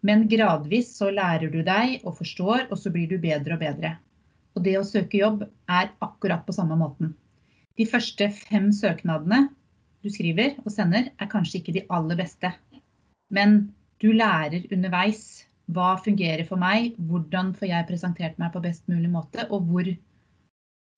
Men 0.01 0.27
gradvis 0.31 0.93
så 0.97 1.11
lærer 1.11 1.51
du 1.51 1.61
deg 1.63 1.99
og 2.05 2.17
forstår, 2.17 2.69
og 2.71 2.77
så 2.79 2.91
blir 2.91 3.09
du 3.09 3.17
bedre 3.19 3.57
og 3.57 3.61
bedre. 3.61 3.97
Og 4.55 4.63
det 4.65 4.77
å 4.79 4.87
søke 4.87 5.19
jobb 5.19 5.43
er 5.69 5.91
akkurat 6.01 6.45
på 6.47 6.55
samme 6.55 6.77
måten. 6.79 7.13
De 7.77 7.85
første 7.87 8.29
fem 8.35 8.71
søknadene 8.75 9.49
du 10.03 10.09
skriver 10.11 10.55
og 10.63 10.71
sender, 10.71 11.11
er 11.19 11.31
kanskje 11.31 11.59
ikke 11.59 11.75
de 11.75 11.85
aller 11.91 12.17
beste. 12.19 12.51
Men 13.29 13.73
du 13.99 14.11
lærer 14.15 14.65
underveis 14.71 15.45
hva 15.69 15.93
fungerer 16.01 16.47
for 16.47 16.57
meg? 16.59 16.95
Hvordan 17.09 17.51
får 17.57 17.69
jeg 17.69 17.87
presentert 17.91 18.39
meg 18.41 18.53
på 18.53 18.63
best 18.63 18.87
mulig 18.89 19.11
måte? 19.11 19.45
Og 19.53 19.67
hvor, 19.69 19.89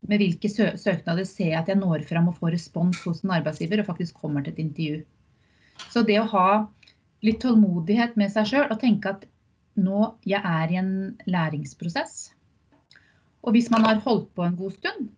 med 0.10 0.22
hvilke 0.22 0.50
sø 0.50 0.72
søknader 0.81 1.27
ser 1.29 1.51
jeg 1.51 1.60
at 1.62 1.70
jeg 1.70 1.79
når 1.79 2.05
fram 2.10 2.29
og 2.31 2.38
får 2.39 2.55
respons 2.55 3.01
hos 3.05 3.22
en 3.24 3.36
arbeidsgiver 3.38 3.84
og 3.84 3.89
faktisk 3.91 4.17
kommer 4.22 4.43
til 4.43 4.55
et 4.55 4.63
intervju. 4.63 5.01
Så 5.93 6.03
det 6.08 6.17
å 6.22 6.29
ha 6.34 6.48
litt 7.25 7.41
tålmodighet 7.43 8.17
med 8.17 8.34
seg 8.34 8.50
sjøl 8.50 8.67
og 8.74 8.81
tenke 8.81 9.13
at 9.13 9.27
nå 9.79 10.15
jeg 10.27 10.41
er 10.41 10.74
i 10.74 10.79
en 10.81 10.93
læringsprosess. 11.29 12.31
Og 13.41 13.55
hvis 13.55 13.70
man 13.74 13.86
har 13.86 14.01
holdt 14.05 14.29
på 14.36 14.46
en 14.46 14.58
god 14.58 14.74
stund, 14.77 15.10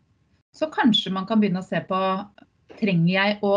så 0.53 0.69
kanskje 0.71 1.11
man 1.15 1.25
kan 1.27 1.41
begynne 1.41 1.63
å 1.63 1.67
se 1.67 1.79
på 1.87 1.99
trenger 2.79 3.13
jeg 3.13 3.39
å 3.45 3.55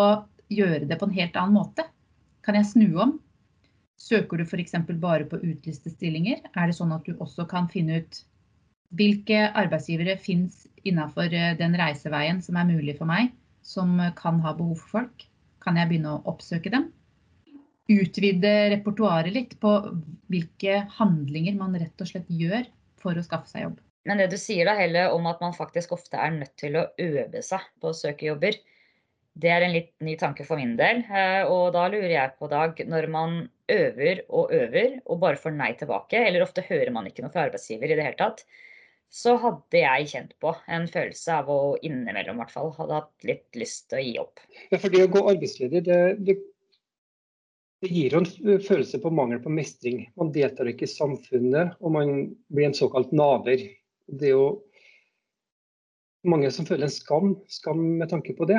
gjøre 0.52 0.86
det 0.88 0.98
på 0.98 1.08
en 1.08 1.16
helt 1.18 1.36
annen 1.38 1.58
måte. 1.58 1.84
Kan 2.46 2.58
jeg 2.58 2.70
snu 2.70 2.88
om? 3.02 3.16
Søker 4.00 4.38
du 4.38 4.44
f.eks. 4.44 4.74
bare 5.00 5.26
på 5.28 5.40
utlistestillinger, 5.40 6.42
er 6.54 6.68
det 6.68 6.76
sånn 6.76 6.92
at 6.94 7.06
du 7.06 7.16
også 7.16 7.46
kan 7.50 7.68
finne 7.72 8.02
ut 8.02 8.20
hvilke 8.94 9.48
arbeidsgivere 9.58 10.16
fins 10.20 10.64
innenfor 10.86 11.32
eh, 11.32 11.54
den 11.58 11.74
reiseveien 11.78 12.42
som 12.44 12.58
er 12.60 12.68
mulig 12.68 12.96
for 12.98 13.08
meg, 13.10 13.32
som 13.66 13.98
kan 14.18 14.38
ha 14.44 14.54
behov 14.54 14.78
for 14.82 15.00
folk. 15.00 15.26
Kan 15.64 15.80
jeg 15.80 15.90
begynne 15.90 16.14
å 16.14 16.22
oppsøke 16.30 16.70
dem? 16.70 16.90
Utvide 17.90 18.52
repertoaret 18.72 19.34
litt 19.34 19.56
på 19.62 19.72
hvilke 20.30 20.84
handlinger 20.98 21.58
man 21.58 21.74
rett 21.78 22.02
og 22.02 22.10
slett 22.10 22.30
gjør 22.30 22.66
for 23.02 23.18
å 23.18 23.26
skaffe 23.26 23.50
seg 23.50 23.66
jobb. 23.66 23.82
Men 24.06 24.22
det 24.22 24.30
du 24.30 24.38
sier 24.38 24.68
da, 24.68 24.76
Helle, 24.78 25.08
om 25.14 25.26
at 25.26 25.42
man 25.42 25.54
faktisk 25.54 25.96
ofte 25.96 26.18
er 26.22 26.34
nødt 26.34 26.54
til 26.58 26.78
å 26.78 26.86
øve 27.02 27.42
seg 27.42 27.62
på 27.82 27.90
å 27.90 27.96
søke 27.96 28.28
jobber, 28.28 28.58
det 29.36 29.50
er 29.52 29.66
en 29.66 29.74
litt 29.74 29.90
ny 30.04 30.14
tanke 30.18 30.46
for 30.48 30.58
min 30.58 30.76
del. 30.78 31.02
Eh, 31.10 31.42
og 31.50 31.74
da 31.74 31.86
lurer 31.92 32.14
jeg 32.14 32.36
på, 32.38 32.48
Dag, 32.52 32.78
når 32.88 33.10
man 33.12 33.36
øver 33.70 34.22
og 34.30 34.54
øver 34.54 35.00
og 35.04 35.20
bare 35.24 35.40
får 35.40 35.56
nei 35.58 35.72
tilbake, 35.78 36.22
eller 36.22 36.46
ofte 36.46 36.64
hører 36.68 36.92
man 36.94 37.10
ikke 37.10 37.24
noe 37.24 37.34
fra 37.34 37.48
arbeidsgiver 37.48 37.90
i 37.90 37.98
det 37.98 38.06
hele 38.06 38.20
tatt, 38.20 38.46
så 39.12 39.36
hadde 39.40 39.80
jeg 39.80 40.08
kjent 40.10 40.34
på 40.42 40.52
en 40.72 40.86
følelse 40.90 41.38
av 41.40 41.48
å 41.52 41.60
innimellom 41.86 42.40
hvert 42.42 42.52
fall 42.52 42.72
hadde 42.76 42.98
hatt 42.98 43.26
litt 43.28 43.58
lyst 43.58 43.88
til 43.90 44.00
å 44.00 44.04
gi 44.04 44.14
opp. 44.20 44.42
Ja, 44.72 44.80
for 44.82 44.92
det 44.92 45.04
å 45.06 45.12
gå 45.12 45.22
arbeidsledig, 45.30 45.84
det, 45.86 46.00
det, 46.26 46.36
det 47.84 47.92
gir 47.92 48.16
en 48.18 48.26
følelse 48.26 49.00
på 49.02 49.12
mangel 49.14 49.40
på 49.44 49.52
mestring. 49.54 50.04
Man 50.18 50.32
deltar 50.34 50.68
ikke 50.70 50.88
i 50.88 50.94
samfunnet, 50.94 51.76
og 51.80 51.94
man 51.96 52.16
blir 52.52 52.68
en 52.68 52.76
såkalt 52.76 53.14
naver. 53.16 53.62
Det 54.06 54.32
er 54.32 54.34
jo 54.34 54.48
mange 56.26 56.50
som 56.54 56.66
føler 56.66 56.88
en 56.88 56.96
skam, 56.96 57.36
skam 57.52 57.82
med 58.00 58.10
tanke 58.10 58.34
på 58.36 58.48
det. 58.50 58.58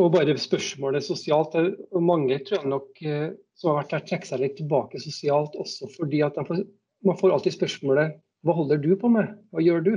Og 0.00 0.12
bare 0.14 0.36
spørsmålet 0.40 1.04
sosialt. 1.04 1.56
og 1.56 2.04
Mange 2.04 2.38
tror 2.44 2.62
jeg 2.62 2.70
nok 2.70 3.02
eh, 3.04 3.32
som 3.58 3.72
har 3.72 3.82
vært 3.82 3.96
der, 3.96 4.04
trekker 4.10 4.30
seg 4.30 4.42
litt 4.42 4.56
tilbake 4.60 5.00
sosialt 5.02 5.56
også 5.60 5.90
fordi 5.92 6.22
at 6.24 6.38
får, 6.48 6.62
man 7.06 7.18
får 7.20 7.34
alltid 7.34 7.56
spørsmålet 7.56 8.16
hva 8.42 8.56
holder 8.58 8.80
du 8.82 8.92
på 8.98 9.10
med, 9.12 9.34
hva 9.54 9.62
gjør 9.62 9.84
du? 9.86 9.92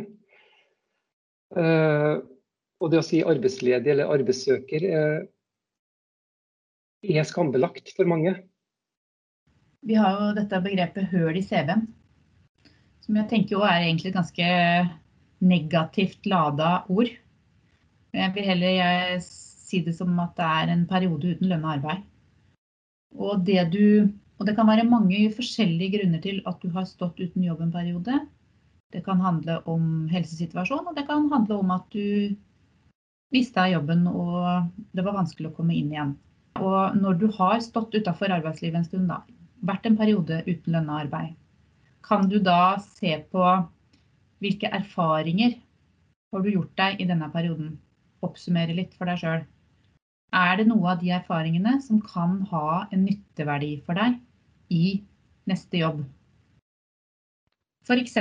Uh, 1.56 2.22
og 2.84 2.92
det 2.92 3.00
å 3.00 3.06
si 3.06 3.22
arbeidsledig 3.25 3.94
eller 3.94 4.12
arbeidssøker 4.12 4.86
uh, 4.92 5.22
er 7.06 7.28
skambelagt 7.28 7.94
for 7.96 8.10
mange. 8.10 8.36
Vi 9.86 9.98
har 9.98 10.18
jo 10.18 10.34
dette 10.38 10.62
begrepet 10.66 11.12
'høl 11.12 11.38
i 11.38 11.46
CV-en', 11.46 11.86
som 13.06 13.18
jeg 13.20 13.30
tenker 13.30 13.58
jo 13.58 13.66
er 13.66 13.84
egentlig 13.84 14.12
et 14.12 14.18
ganske 14.18 14.48
negativt 15.46 16.25
lada 16.25 16.86
ord. 16.90 17.12
Jeg 18.16 18.34
vil 18.34 18.48
heller 18.48 19.20
si 19.22 19.82
det 19.86 19.94
som 19.98 20.18
at 20.24 20.34
det 20.38 20.46
er 20.46 20.72
en 20.74 20.86
periode 20.90 21.36
uten 21.36 21.52
lønna 21.52 21.75
arbeid. 21.78 22.06
Og 23.16 23.46
det, 23.48 23.60
du, 23.72 24.10
og 24.36 24.48
det 24.48 24.56
kan 24.58 24.68
være 24.68 24.88
mange 24.88 25.20
forskjellige 25.36 25.98
grunner 25.98 26.22
til 26.24 26.42
at 26.50 26.58
du 26.63 26.72
har 26.75 26.88
stått 26.89 27.22
uten 27.22 27.44
jobb 27.46 27.62
en 27.63 27.72
periode. 27.72 28.18
Det 28.92 29.01
kan 29.06 29.22
handle 29.24 29.62
om 29.72 30.08
helsesituasjon, 30.12 30.88
og 30.88 30.96
det 30.98 31.06
kan 31.08 31.30
handle 31.32 31.60
om 31.62 31.72
at 31.75 31.88
du 31.96 32.36
mista 33.34 33.65
jobben 33.72 34.06
og 34.08 34.68
det 34.96 35.04
var 35.04 35.18
vanskelig 35.18 35.50
å 35.50 35.56
komme 35.56 35.75
inn 35.75 35.94
igjen. 35.94 36.13
Og 36.60 36.96
når 37.00 37.18
du 37.20 37.25
har 37.36 37.63
stått 37.63 37.96
utafor 37.96 38.32
arbeidslivet 38.32 38.80
en 38.80 38.88
stund, 38.88 39.10
da, 39.12 39.24
vært 39.65 39.88
en 39.88 39.98
periode 40.00 40.44
uten 40.46 40.75
lønna 40.75 41.01
arbeid, 41.04 41.34
kan 42.06 42.30
du 42.30 42.38
da 42.39 42.77
se 42.84 43.18
på 43.32 43.48
hvilke 44.44 44.70
erfaringer 44.77 45.58
har 46.32 46.44
du 46.44 46.51
gjort 46.51 46.75
deg 46.77 47.01
i 47.01 47.08
denne 47.10 47.32
perioden? 47.34 47.75
Oppsummere 48.24 48.75
litt 48.75 48.94
for 48.96 49.10
deg 49.10 49.20
sjøl 49.24 49.44
er 50.36 50.58
det 50.60 50.68
noe 50.68 50.92
av 50.92 51.01
de 51.01 51.12
erfaringene 51.15 51.77
som 51.84 52.01
kan 52.04 52.39
ha 52.51 52.86
en 52.92 53.06
nytteverdi 53.08 53.77
for 53.86 53.98
deg 54.00 54.18
i 54.69 55.01
neste 55.50 55.81
jobb. 55.81 56.03
F.eks. 57.86 58.15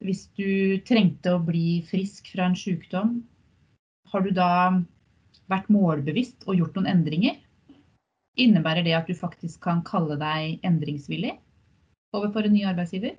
hvis 0.00 0.22
du 0.38 0.80
trengte 0.88 1.34
å 1.36 1.42
bli 1.44 1.82
frisk 1.88 2.30
fra 2.32 2.48
en 2.48 2.56
sykdom, 2.56 3.18
har 4.08 4.24
du 4.24 4.30
da 4.32 4.80
vært 5.52 5.68
målbevisst 5.72 6.46
og 6.48 6.56
gjort 6.56 6.78
noen 6.78 6.88
endringer? 6.94 7.36
Innebærer 8.40 8.86
det 8.86 8.94
at 8.96 9.10
du 9.10 9.16
faktisk 9.18 9.60
kan 9.66 9.82
kalle 9.84 10.16
deg 10.20 10.64
endringsvillig 10.64 11.34
overfor 12.16 12.48
en 12.48 12.54
ny 12.56 12.64
arbeidsgiver? 12.70 13.18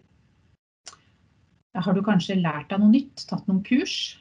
Har 1.78 1.94
du 1.94 2.02
kanskje 2.02 2.40
lært 2.40 2.72
deg 2.72 2.82
noe 2.82 2.90
nytt, 2.90 3.28
tatt 3.30 3.46
noen 3.46 3.62
kurs? 3.66 4.18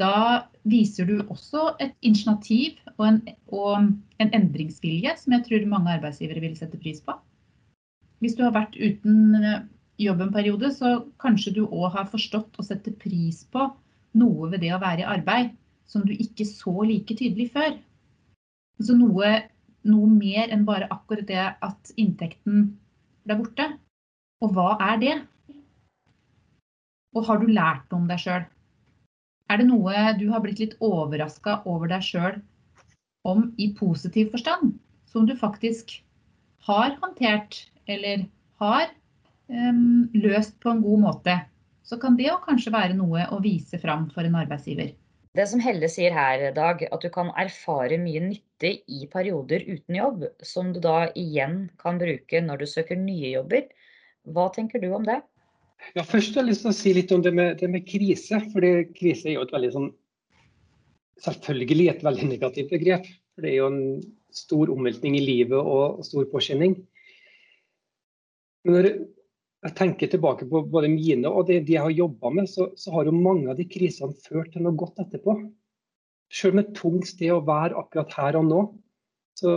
Da 0.00 0.48
viser 0.66 1.06
du 1.08 1.20
også 1.30 1.76
et 1.82 1.94
initiativ 2.02 2.80
og 2.96 3.06
en, 3.08 3.20
og 3.54 3.70
en, 3.78 4.30
endringsvilje 4.34 5.14
som 5.20 5.36
jeg 5.36 5.46
tror 5.46 5.66
mange 5.70 5.94
arbeidsgivere 5.94 6.42
vil 6.42 6.56
sette 6.58 6.80
pris 6.80 7.00
på. 7.04 7.14
Hvis 8.22 8.36
du 8.36 8.42
har 8.46 8.54
vært 8.56 8.78
uten 8.80 9.36
jobb 10.00 10.22
en 10.24 10.32
periode, 10.32 10.72
så 10.74 11.06
kanskje 11.22 11.54
du 11.58 11.62
òg 11.66 11.92
har 11.94 12.08
forstått 12.10 12.58
og 12.58 12.66
setter 12.66 12.96
pris 12.98 13.44
på 13.52 13.68
noe 14.16 14.50
ved 14.50 14.64
det 14.64 14.72
å 14.74 14.80
være 14.82 15.04
i 15.04 15.10
arbeid 15.16 15.52
som 15.86 16.02
du 16.06 16.14
ikke 16.16 16.46
så 16.48 16.74
like 16.88 17.14
tydelig 17.14 17.50
før. 17.54 17.76
Altså 18.80 18.96
noe, 18.98 19.30
noe 19.86 20.10
mer 20.10 20.52
enn 20.52 20.66
bare 20.68 20.90
akkurat 20.92 21.28
det 21.28 21.44
at 21.44 21.94
inntekten 21.96 22.68
ble 23.26 23.38
borte. 23.38 23.70
Og 24.44 24.52
hva 24.56 24.74
er 24.90 25.00
det? 25.00 25.14
Og 27.16 27.24
har 27.28 27.40
du 27.40 27.48
lært 27.48 27.86
noe 27.88 28.02
om 28.02 28.10
deg 28.10 28.20
sjøl? 28.20 28.44
Er 29.46 29.60
det 29.60 29.68
noe 29.68 29.94
du 30.18 30.26
har 30.32 30.42
blitt 30.42 30.60
litt 30.62 30.74
overraska 30.82 31.60
over 31.70 31.90
deg 31.90 32.02
sjøl 32.02 32.40
om 33.26 33.50
i 33.62 33.70
positiv 33.78 34.32
forstand? 34.34 34.74
Som 35.06 35.26
du 35.28 35.36
faktisk 35.38 36.00
har 36.66 36.96
håndtert 37.02 37.60
eller 37.86 38.26
har 38.62 38.88
um, 39.46 40.08
løst 40.16 40.58
på 40.62 40.72
en 40.72 40.82
god 40.82 41.04
måte? 41.04 41.36
Så 41.86 41.98
kan 42.02 42.18
det 42.18 42.26
jo 42.26 42.40
kanskje 42.42 42.74
være 42.74 42.98
noe 42.98 43.28
å 43.30 43.38
vise 43.44 43.78
fram 43.78 44.08
for 44.10 44.26
en 44.26 44.34
arbeidsgiver. 44.42 44.90
Det 45.36 45.44
som 45.46 45.60
Helle 45.60 45.88
sier 45.92 46.14
her, 46.16 46.42
Dag, 46.56 46.82
at 46.88 47.02
du 47.04 47.10
kan 47.12 47.28
erfare 47.38 47.98
mye 48.00 48.22
nytte 48.24 48.72
i 48.88 49.04
perioder 49.12 49.62
uten 49.68 49.98
jobb, 49.98 50.24
som 50.42 50.72
du 50.72 50.80
da 50.82 51.10
igjen 51.14 51.66
kan 51.78 52.00
bruke 52.00 52.40
når 52.42 52.62
du 52.62 52.66
søker 52.70 52.98
nye 52.98 53.34
jobber. 53.34 53.66
Hva 54.26 54.48
tenker 54.54 54.82
du 54.82 54.88
om 54.96 55.04
det? 55.06 55.20
Ja, 55.96 56.02
først 56.04 56.34
har 56.34 56.44
jeg 56.44 56.50
lyst 56.50 56.64
til 56.64 56.72
å 56.72 56.76
si 56.76 56.92
litt 56.96 57.12
om 57.14 57.22
det 57.24 57.32
med, 57.36 57.56
det 57.60 57.68
med 57.72 57.86
krise. 57.88 58.40
for 58.52 58.64
Krise 58.96 59.30
er 59.30 59.38
jo 59.38 59.46
et 59.46 59.54
veldig 59.54 59.72
sånn 59.76 59.94
Selvfølgelig 61.24 61.86
et 61.88 62.02
veldig 62.04 62.26
negativt 62.28 62.72
begrep. 62.74 63.06
for 63.32 63.44
Det 63.46 63.50
er 63.50 63.56
jo 63.56 63.68
en 63.70 64.02
stor 64.36 64.68
omveltning 64.74 65.16
i 65.16 65.24
livet 65.24 65.56
og 65.56 66.02
stor 66.04 66.26
påkjenning. 66.28 66.74
Men 68.66 68.76
når 68.76 68.88
jeg 68.90 69.76
tenker 69.78 70.10
tilbake 70.12 70.48
på 70.50 70.60
både 70.68 70.90
mine 70.92 71.30
og 71.30 71.48
det 71.48 71.62
de 71.66 71.76
jeg 71.78 71.86
har 71.86 71.94
jobba 71.94 72.32
med, 72.34 72.50
så, 72.50 72.68
så, 72.76 72.92
har 72.92 73.08
jo 73.08 73.14
mange 73.16 73.48
av 73.50 73.56
de 73.56 73.64
krisene 73.70 74.16
ført 74.26 74.52
til 74.52 74.66
noe 74.66 74.76
godt 74.76 75.00
etterpå. 75.06 75.38
Selv 76.28 76.56
om 76.56 76.60
det 76.60 76.66
et 76.66 76.76
tungt 76.80 77.08
sted 77.08 77.32
å 77.32 77.44
være 77.46 77.78
akkurat 77.80 78.12
her 78.18 78.38
og 78.40 78.48
nå, 78.50 78.60
så 79.38 79.56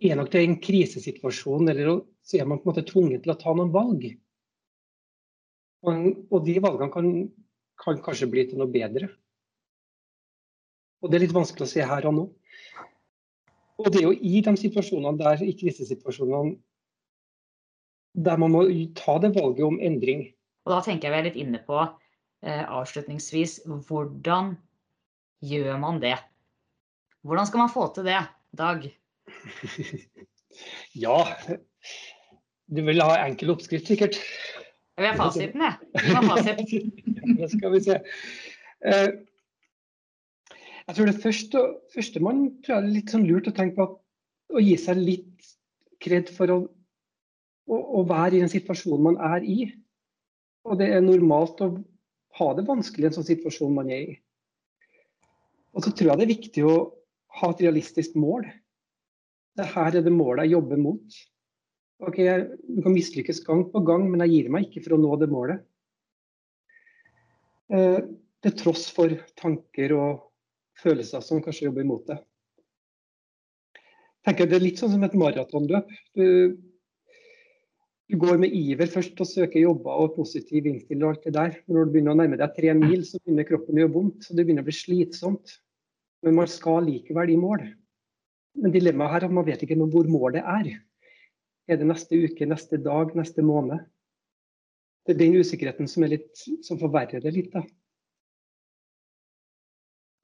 er 0.00 0.16
nok 0.18 0.32
det 0.32 0.42
en 0.44 0.58
krisesituasjon, 0.60 1.68
eller 1.70 2.02
så 2.26 2.40
er 2.40 2.48
man 2.48 2.60
på 2.60 2.68
en 2.68 2.72
måte 2.72 2.86
tvunget 2.88 3.24
til 3.24 3.34
å 3.34 3.38
ta 3.40 3.54
noen 3.54 3.72
valg. 3.74 4.06
Og, 5.80 6.38
de 6.44 6.56
valgene 6.60 6.92
kan, 6.92 7.10
kan, 7.80 8.00
kanskje 8.04 8.28
bli 8.30 8.44
til 8.50 8.60
noe 8.60 8.70
bedre. 8.72 9.08
Og 11.00 11.08
det 11.08 11.16
er 11.16 11.24
litt 11.24 11.36
vanskelig 11.36 11.64
å 11.64 11.70
se 11.70 11.86
her 11.86 12.08
og 12.10 12.16
nå. 12.16 12.26
Og 13.80 13.88
det 13.88 14.02
er 14.02 14.10
jo 14.10 14.12
i 14.12 14.42
de 14.44 14.52
situasjonene 14.60 15.16
der, 15.20 15.40
i 15.40 15.54
krisesituasjonene, 15.56 16.58
der 18.12 18.40
man 18.42 18.52
må 18.52 18.64
ta 18.98 19.16
det 19.22 19.32
valget 19.36 19.64
om 19.64 19.80
endring. 19.80 20.26
Og 20.66 20.74
da 20.74 20.82
tenker 20.84 21.08
jeg 21.08 21.14
vi 21.14 21.20
er 21.20 21.28
litt 21.30 21.38
inne 21.40 21.62
på 21.64 21.78
eh, 21.80 22.64
avslutningsvis 22.66 23.62
hvordan 23.88 24.52
gjør 25.40 25.80
man 25.80 26.02
det? 26.02 26.18
Hvordan 27.24 27.48
skal 27.48 27.64
man 27.64 27.72
få 27.72 27.86
til 27.94 28.10
det, 28.10 28.20
Dag? 28.56 28.84
ja, 31.04 31.18
du 32.66 32.80
vil 32.84 33.04
ha 33.04 33.20
enkel 33.22 33.54
oppskrift, 33.54 33.88
sikkert. 33.88 34.18
Jeg 35.00 35.06
vil 35.06 35.10
ha 35.10 35.16
fasiten, 35.24 35.62
jeg. 35.64 35.74
Gi 36.04 36.80
meg 37.24 37.38
det 37.40 37.48
skal 37.54 37.72
vi 37.72 37.80
se. 37.86 37.96
Eh, 38.84 39.08
jeg 40.90 40.96
tror 40.96 41.08
det 41.08 41.22
første, 41.22 41.62
første 41.94 42.20
man 42.24 42.42
tror 42.60 42.76
jeg 42.76 42.82
er 42.82 42.92
litt 42.98 43.14
sånn 43.14 43.24
lurt 43.28 43.48
å 43.48 43.54
tenke 43.56 43.78
på 43.78 43.86
at, 43.88 43.96
å 44.50 44.60
gi 44.60 44.76
seg 44.82 45.00
litt 45.00 45.50
kred 46.02 46.28
for 46.34 46.52
å 46.52 46.58
å, 47.70 47.78
å 48.00 48.04
være 48.08 48.36
i 48.36 48.42
den 48.42 48.52
situasjonen 48.52 49.06
man 49.10 49.20
er 49.30 49.46
i. 49.46 49.58
Og 50.68 50.78
det 50.80 50.90
er 50.92 51.04
normalt 51.04 51.62
å 51.64 51.72
ha 52.40 52.48
det 52.56 52.66
vanskelig 52.68 53.06
i 53.06 53.10
en 53.10 53.18
sånn 53.18 53.28
situasjon 53.30 53.76
man 53.76 53.90
er 53.92 54.14
i. 54.14 54.16
Og 55.74 55.84
så 55.86 55.94
tror 55.94 56.12
jeg 56.12 56.20
det 56.20 56.26
er 56.26 56.34
viktig 56.34 56.66
å 56.66 56.74
ha 57.40 57.52
et 57.52 57.62
realistisk 57.62 58.16
mål. 58.18 58.48
Det 59.58 59.66
her 59.70 59.96
er 59.96 60.04
det 60.04 60.14
målet 60.14 60.46
jeg 60.46 60.56
jobber 60.56 60.80
mot. 60.82 61.20
Ok, 62.00 62.22
jeg, 62.24 62.46
Du 62.64 62.80
kan 62.84 62.94
mislykkes 62.94 63.42
gang 63.44 63.66
på 63.72 63.82
gang, 63.84 64.06
men 64.08 64.24
jeg 64.24 64.32
gir 64.32 64.54
meg 64.54 64.68
ikke 64.68 64.86
for 64.86 64.96
å 64.96 65.00
nå 65.02 65.18
det 65.20 65.28
målet. 65.32 65.60
Eh, 67.70 68.00
til 68.40 68.56
tross 68.56 68.88
for 68.94 69.12
tanker 69.38 69.92
og 69.94 70.24
følelser 70.80 71.22
som 71.22 71.42
kanskje 71.44 71.68
jobber 71.68 71.84
imot 71.84 72.08
det. 72.08 72.16
Tenker 74.24 74.48
Det 74.48 74.58
er 74.58 74.64
litt 74.64 74.80
sånn 74.80 74.94
som 74.94 75.04
et 75.04 75.16
maratonløp. 75.16 75.92
Du, 76.16 76.56
du 78.08 78.16
går 78.20 78.40
med 78.40 78.56
iver 78.56 78.88
først 78.90 79.20
og 79.20 79.28
søker 79.28 79.60
jobber 79.62 80.02
og 80.02 80.16
positiv 80.16 80.66
innstilling 80.66 81.04
og 81.04 81.14
alt 81.14 81.28
det 81.28 81.36
der. 81.36 81.56
Men 81.66 81.76
når 81.76 81.86
du 81.86 81.94
begynner 81.94 82.16
å 82.16 82.20
nærme 82.20 82.40
deg 82.40 82.56
tre 82.56 82.74
mil, 82.80 83.04
så 83.06 83.20
begynner 83.20 83.48
kroppen 83.48 83.76
å 83.76 83.84
gjøre 83.84 83.96
vondt. 83.96 84.24
Så 84.24 84.36
det 84.36 84.48
begynner 84.48 84.64
å 84.64 84.70
bli 84.70 84.76
slitsomt. 84.76 85.56
Men 86.24 86.36
man 86.36 86.50
skal 86.52 86.84
likevel 86.88 87.32
i 87.32 87.40
mål. 87.40 87.64
Men 88.60 88.74
dilemmaet 88.74 89.14
her 89.14 89.24
er 89.24 89.30
at 89.30 89.36
man 89.36 89.46
vet 89.46 89.62
ikke 89.64 89.78
hvor 89.80 90.08
målet 90.10 90.44
er. 90.44 90.78
Er 91.68 91.80
det 91.80 91.88
neste 91.88 92.18
uke, 92.18 92.48
neste 92.48 92.80
dag, 92.82 93.12
neste 93.18 93.44
måned? 93.46 93.82
Det 95.06 95.14
er 95.14 95.20
den 95.20 95.36
usikkerheten 95.40 95.88
som, 95.90 96.06
litt, 96.08 96.32
som 96.66 96.78
forverrer 96.80 97.22
det 97.22 97.32
litt. 97.34 97.52
da. 97.52 97.64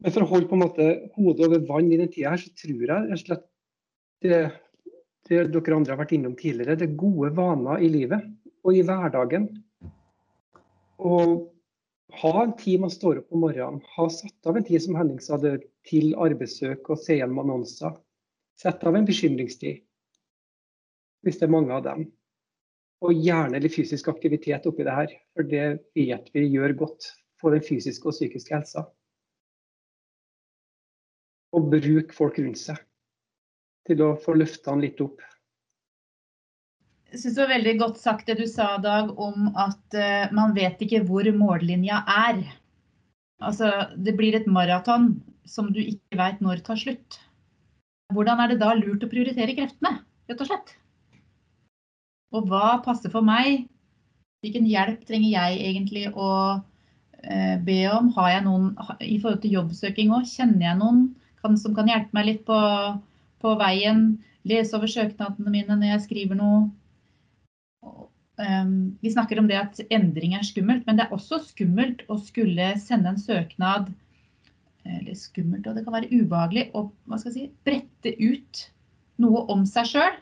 Men 0.04 0.12
for 0.12 0.24
å 0.24 0.30
holde 0.30 0.48
på 0.50 0.56
en 0.56 0.64
måte 0.64 0.88
hodet 1.16 1.48
over 1.48 1.66
vann 1.68 1.92
i 1.92 1.98
den 2.00 2.10
tida 2.12 2.34
her, 2.34 2.42
så 2.42 2.52
tror 2.56 2.82
jeg 2.84 3.20
at 3.36 3.46
det 4.24 4.40
det 5.26 5.46
dere 5.50 5.74
andre 5.74 5.94
har 5.94 6.00
vært 6.00 6.14
innom 6.14 6.36
tidligere, 6.38 6.76
det 6.78 6.86
er 6.86 6.98
gode 6.98 7.32
vaner 7.34 7.82
i 7.82 7.90
livet 7.90 8.26
og 8.66 8.76
i 8.76 8.84
hverdagen. 8.86 9.48
Og 11.02 11.48
ha 12.22 12.32
en 12.42 12.54
tid 12.58 12.80
man 12.84 12.92
står 12.94 13.22
opp 13.22 13.34
om 13.34 13.42
morgenen. 13.42 13.82
Ha 13.96 14.06
satt 14.12 14.48
av 14.48 14.58
en 14.58 14.66
tid 14.66 14.84
som 14.84 14.98
Henning 14.98 15.18
sa 15.22 15.38
til 15.40 16.12
arbeidssøk 16.14 16.92
og 16.92 17.02
se 17.02 17.18
gjennom 17.18 17.42
annonser. 17.42 17.96
Sett 18.56 18.86
av 18.86 18.96
en 18.96 19.08
bekymringstid, 19.08 19.82
hvis 21.24 21.38
det 21.40 21.46
er 21.46 21.54
mange 21.54 21.74
av 21.74 21.84
dem. 21.86 22.06
Og 23.04 23.12
gjerne 23.20 23.60
litt 23.60 23.76
fysisk 23.76 24.08
aktivitet 24.12 24.66
oppi 24.68 24.86
det 24.86 24.96
her, 24.96 25.14
for 25.36 25.48
det 25.48 25.66
vet 25.96 26.28
vi 26.34 26.46
gjør 26.48 26.76
godt 26.84 27.10
for 27.40 27.52
den 27.52 27.64
fysiske 27.64 28.08
og 28.08 28.16
psykiske 28.16 28.54
helsa. 28.56 28.86
Og 31.56 31.70
bruk 31.72 32.12
folk 32.16 32.40
rundt 32.40 32.60
seg 32.60 32.80
til 33.86 34.02
å 34.02 34.14
få 34.20 34.34
løfta 34.36 34.72
han 34.72 34.82
litt 34.82 35.00
opp. 35.04 35.20
Jeg 37.12 37.22
syns 37.22 37.36
det 37.36 37.44
var 37.44 37.52
veldig 37.54 37.74
godt 37.80 38.00
sagt 38.02 38.26
det 38.28 38.38
du 38.40 38.46
sa, 38.50 38.72
Dag, 38.82 39.12
om 39.22 39.52
at 39.54 39.94
uh, 39.94 40.32
man 40.34 40.56
vet 40.56 40.80
ikke 40.82 41.04
hvor 41.06 41.28
mållinja 41.32 42.02
er. 42.10 42.42
Altså, 43.44 43.70
det 43.96 44.16
blir 44.18 44.34
et 44.36 44.48
maraton 44.50 45.14
som 45.46 45.70
du 45.72 45.78
ikke 45.84 46.18
veit 46.18 46.42
når 46.42 46.64
tar 46.66 46.80
slutt. 46.80 47.20
Hvordan 48.14 48.42
er 48.42 48.52
det 48.52 48.58
da 48.62 48.72
lurt 48.74 49.04
å 49.04 49.10
prioritere 49.10 49.54
kreftene, 49.54 50.00
rett 50.30 50.42
og 50.42 50.50
slett? 50.50 50.74
Og 52.34 52.48
hva 52.50 52.78
passer 52.84 53.12
for 53.12 53.26
meg? 53.26 53.66
Hvilken 54.42 54.66
hjelp 54.68 55.04
trenger 55.08 55.30
jeg 55.30 55.60
egentlig 55.70 56.06
å 56.12 56.30
uh, 56.58 57.56
be 57.66 57.78
om? 57.92 58.10
Har 58.16 58.32
jeg 58.34 58.46
noen 58.46 58.72
i 59.04 59.18
forhold 59.22 59.42
til 59.44 59.58
jobbsøking 59.58 60.14
òg? 60.16 60.26
Kjenner 60.30 60.70
jeg 60.70 60.80
noen 60.80 61.04
kan, 61.42 61.58
som 61.60 61.76
kan 61.76 61.88
hjelpe 61.90 62.16
meg 62.16 62.30
litt 62.30 62.42
på 62.48 62.58
på 63.42 63.54
veien. 63.60 64.02
Lese 64.46 64.76
over 64.78 64.90
søknadene 64.90 65.52
mine 65.52 65.76
når 65.76 65.92
jeg 65.94 66.04
skriver 66.06 66.38
noe. 66.38 66.66
Ehm, 68.42 68.96
vi 69.02 69.12
snakker 69.12 69.40
om 69.40 69.48
det 69.50 69.58
at 69.58 69.80
endring 69.90 70.36
er 70.36 70.46
skummelt, 70.46 70.84
men 70.86 70.98
det 70.98 71.06
er 71.06 71.16
også 71.16 71.40
skummelt 71.48 72.04
å 72.12 72.18
skulle 72.20 72.74
sende 72.82 73.12
en 73.12 73.20
søknad 73.20 73.92
eller 74.86 75.16
skummelt, 75.18 75.66
og 75.66 75.74
det 75.74 75.82
kan 75.82 75.96
være 75.96 76.12
ubehagelig 76.14 76.68
å 76.78 76.84
si, 77.24 77.48
brette 77.66 78.12
ut 78.20 78.60
noe 79.18 79.40
om 79.50 79.64
seg 79.66 79.88
sjøl. 79.90 80.20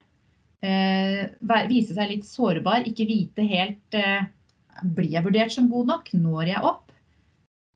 Eh, 0.64 1.26
vise 1.68 1.92
seg 1.92 2.08
litt 2.08 2.24
sårbar, 2.24 2.86
ikke 2.88 3.04
vite 3.08 3.44
helt 3.44 3.96
eh, 3.98 4.24
Blir 4.96 5.12
jeg 5.12 5.24
vurdert 5.26 5.52
som 5.52 5.68
god 5.70 5.90
nok? 5.90 6.10
Når 6.16 6.50
jeg 6.50 6.62
opp? 6.64 6.92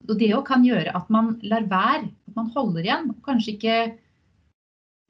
Og 0.09 0.15
Det 0.19 0.31
kan 0.49 0.65
gjøre 0.65 0.95
at 0.97 1.09
man 1.13 1.35
lar 1.45 1.67
være, 1.69 2.09
at 2.09 2.37
man 2.39 2.49
holder 2.55 2.87
igjen. 2.87 3.11
Kanskje 3.27 3.55
ikke 3.55 3.77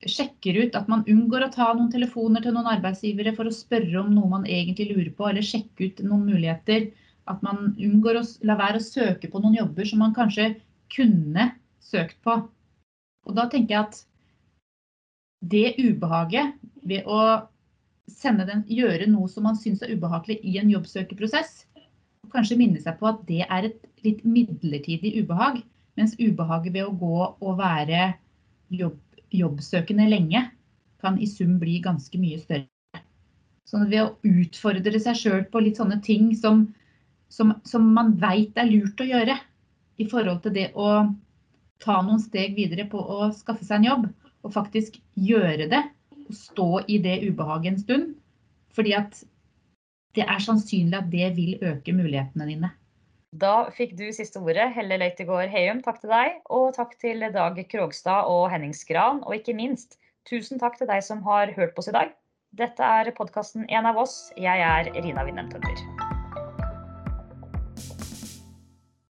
sjekker 0.09 0.59
ut 0.63 0.77
at 0.79 0.89
man 0.91 1.05
unngår 1.11 1.47
å 1.47 1.53
ta 1.55 1.69
noen 1.73 1.91
telefoner 1.93 2.43
til 2.43 2.55
noen 2.55 2.69
arbeidsgivere 2.71 3.33
for 3.37 3.49
å 3.49 3.55
spørre 3.55 4.03
om 4.03 4.11
noe 4.15 4.31
man 4.31 4.47
egentlig 4.47 4.89
lurer 4.91 5.11
på, 5.15 5.29
eller 5.31 5.47
sjekke 5.47 5.89
ut 5.89 6.03
noen 6.07 6.27
muligheter. 6.29 6.91
At 7.31 7.43
man 7.47 7.73
unngår 7.77 8.21
å 8.21 8.27
la 8.49 8.59
være 8.59 8.83
å 8.83 8.85
søke 8.85 9.31
på 9.31 9.43
noen 9.43 9.59
jobber 9.59 9.89
som 9.89 10.03
man 10.03 10.17
kanskje 10.17 10.51
kunne 10.95 11.51
søkt 11.85 12.19
på. 12.27 12.41
Og 13.29 13.37
da 13.39 13.47
tenker 13.51 13.75
jeg 13.75 13.87
at 13.87 14.03
det 15.49 15.77
ubehaget 15.79 16.57
ved 16.89 17.07
å 17.07 17.21
den, 18.09 18.65
gjøre 18.69 19.07
noe 19.11 19.29
som 19.29 19.45
man 19.49 19.57
syns 19.57 19.83
er 19.83 19.93
ubehagelig 19.95 20.39
i 20.43 20.59
en 20.59 20.71
jobbsøkeprosess. 20.71 21.67
Og 22.25 22.33
kanskje 22.33 22.59
minne 22.61 22.81
seg 22.81 22.99
på 23.01 23.09
at 23.09 23.21
det 23.29 23.45
er 23.47 23.69
et 23.69 23.83
litt 24.05 24.25
midlertidig 24.25 25.15
ubehag, 25.23 25.63
mens 25.97 26.17
ubehaget 26.19 26.75
ved 26.75 26.87
å 26.87 26.97
gå 26.97 27.21
og 27.41 27.59
være 27.59 28.15
jobb 28.71 28.99
jobbsøkende 29.29 30.07
lenge 30.09 30.41
kan 31.03 31.19
i 31.21 31.27
sum 31.29 31.59
bli 31.61 31.79
ganske 31.85 32.19
mye 32.21 32.39
større. 32.41 33.03
Så 33.69 33.83
ved 33.85 34.01
å 34.01 34.15
utfordre 34.25 35.01
seg 35.03 35.19
sjøl 35.21 35.43
på 35.53 35.61
litt 35.61 35.77
sånne 35.77 36.01
ting 36.05 36.31
som, 36.37 36.65
som, 37.29 37.53
som 37.69 37.85
man 37.95 38.15
veit 38.21 38.57
er 38.59 38.71
lurt 38.71 39.01
å 39.01 39.09
gjøre, 39.09 39.37
i 39.99 40.07
forhold 40.09 40.41
til 40.45 40.55
det 40.55 40.71
å 40.79 40.89
ta 41.83 42.01
noen 42.03 42.23
steg 42.23 42.57
videre 42.57 42.87
på 42.91 42.99
å 42.99 43.29
skaffe 43.37 43.67
seg 43.67 43.81
en 43.83 43.89
jobb, 43.91 44.09
og 44.47 44.55
faktisk 44.55 44.97
gjøre 45.19 45.69
det. 45.71 45.83
Stå 46.35 46.83
i 46.89 46.99
det 47.03 47.21
ubehaget 47.29 47.73
en 47.73 47.81
stund. 47.81 48.15
Fordi 48.75 48.93
at 48.93 49.25
det 50.17 50.25
er 50.27 50.43
sannsynlig 50.43 50.99
at 50.99 51.11
det 51.13 51.31
vil 51.37 51.59
øke 51.63 51.93
mulighetene 51.93 52.47
dine. 52.49 52.71
Da 53.39 53.69
fikk 53.77 53.93
du 53.99 54.07
siste 54.15 54.41
ordet, 54.41 54.71
Helle 54.73 54.97
Løitegård 55.03 55.53
Heum. 55.53 55.83
Takk 55.85 56.01
til 56.01 56.13
deg. 56.15 56.41
Og 56.49 56.73
takk 56.77 56.97
til 57.01 57.27
Dag 57.35 57.61
Krogstad 57.71 58.31
og 58.33 58.49
Henning 58.53 58.75
Skran. 58.77 59.21
Og 59.27 59.37
ikke 59.37 59.57
minst, 59.59 59.99
tusen 60.29 60.59
takk 60.59 60.81
til 60.81 60.89
deg 60.89 61.05
som 61.05 61.23
har 61.29 61.53
hørt 61.57 61.77
på 61.77 61.85
oss 61.85 61.93
i 61.93 61.97
dag. 61.99 62.17
Dette 62.57 62.83
er 62.83 63.13
podkasten 63.13 63.69
En 63.69 63.87
av 63.87 64.01
oss. 64.01 64.33
Jeg 64.37 64.65
er 64.65 64.93
Rina 64.97 65.29
Winnem 65.29 65.53
Tønder. 65.53 65.98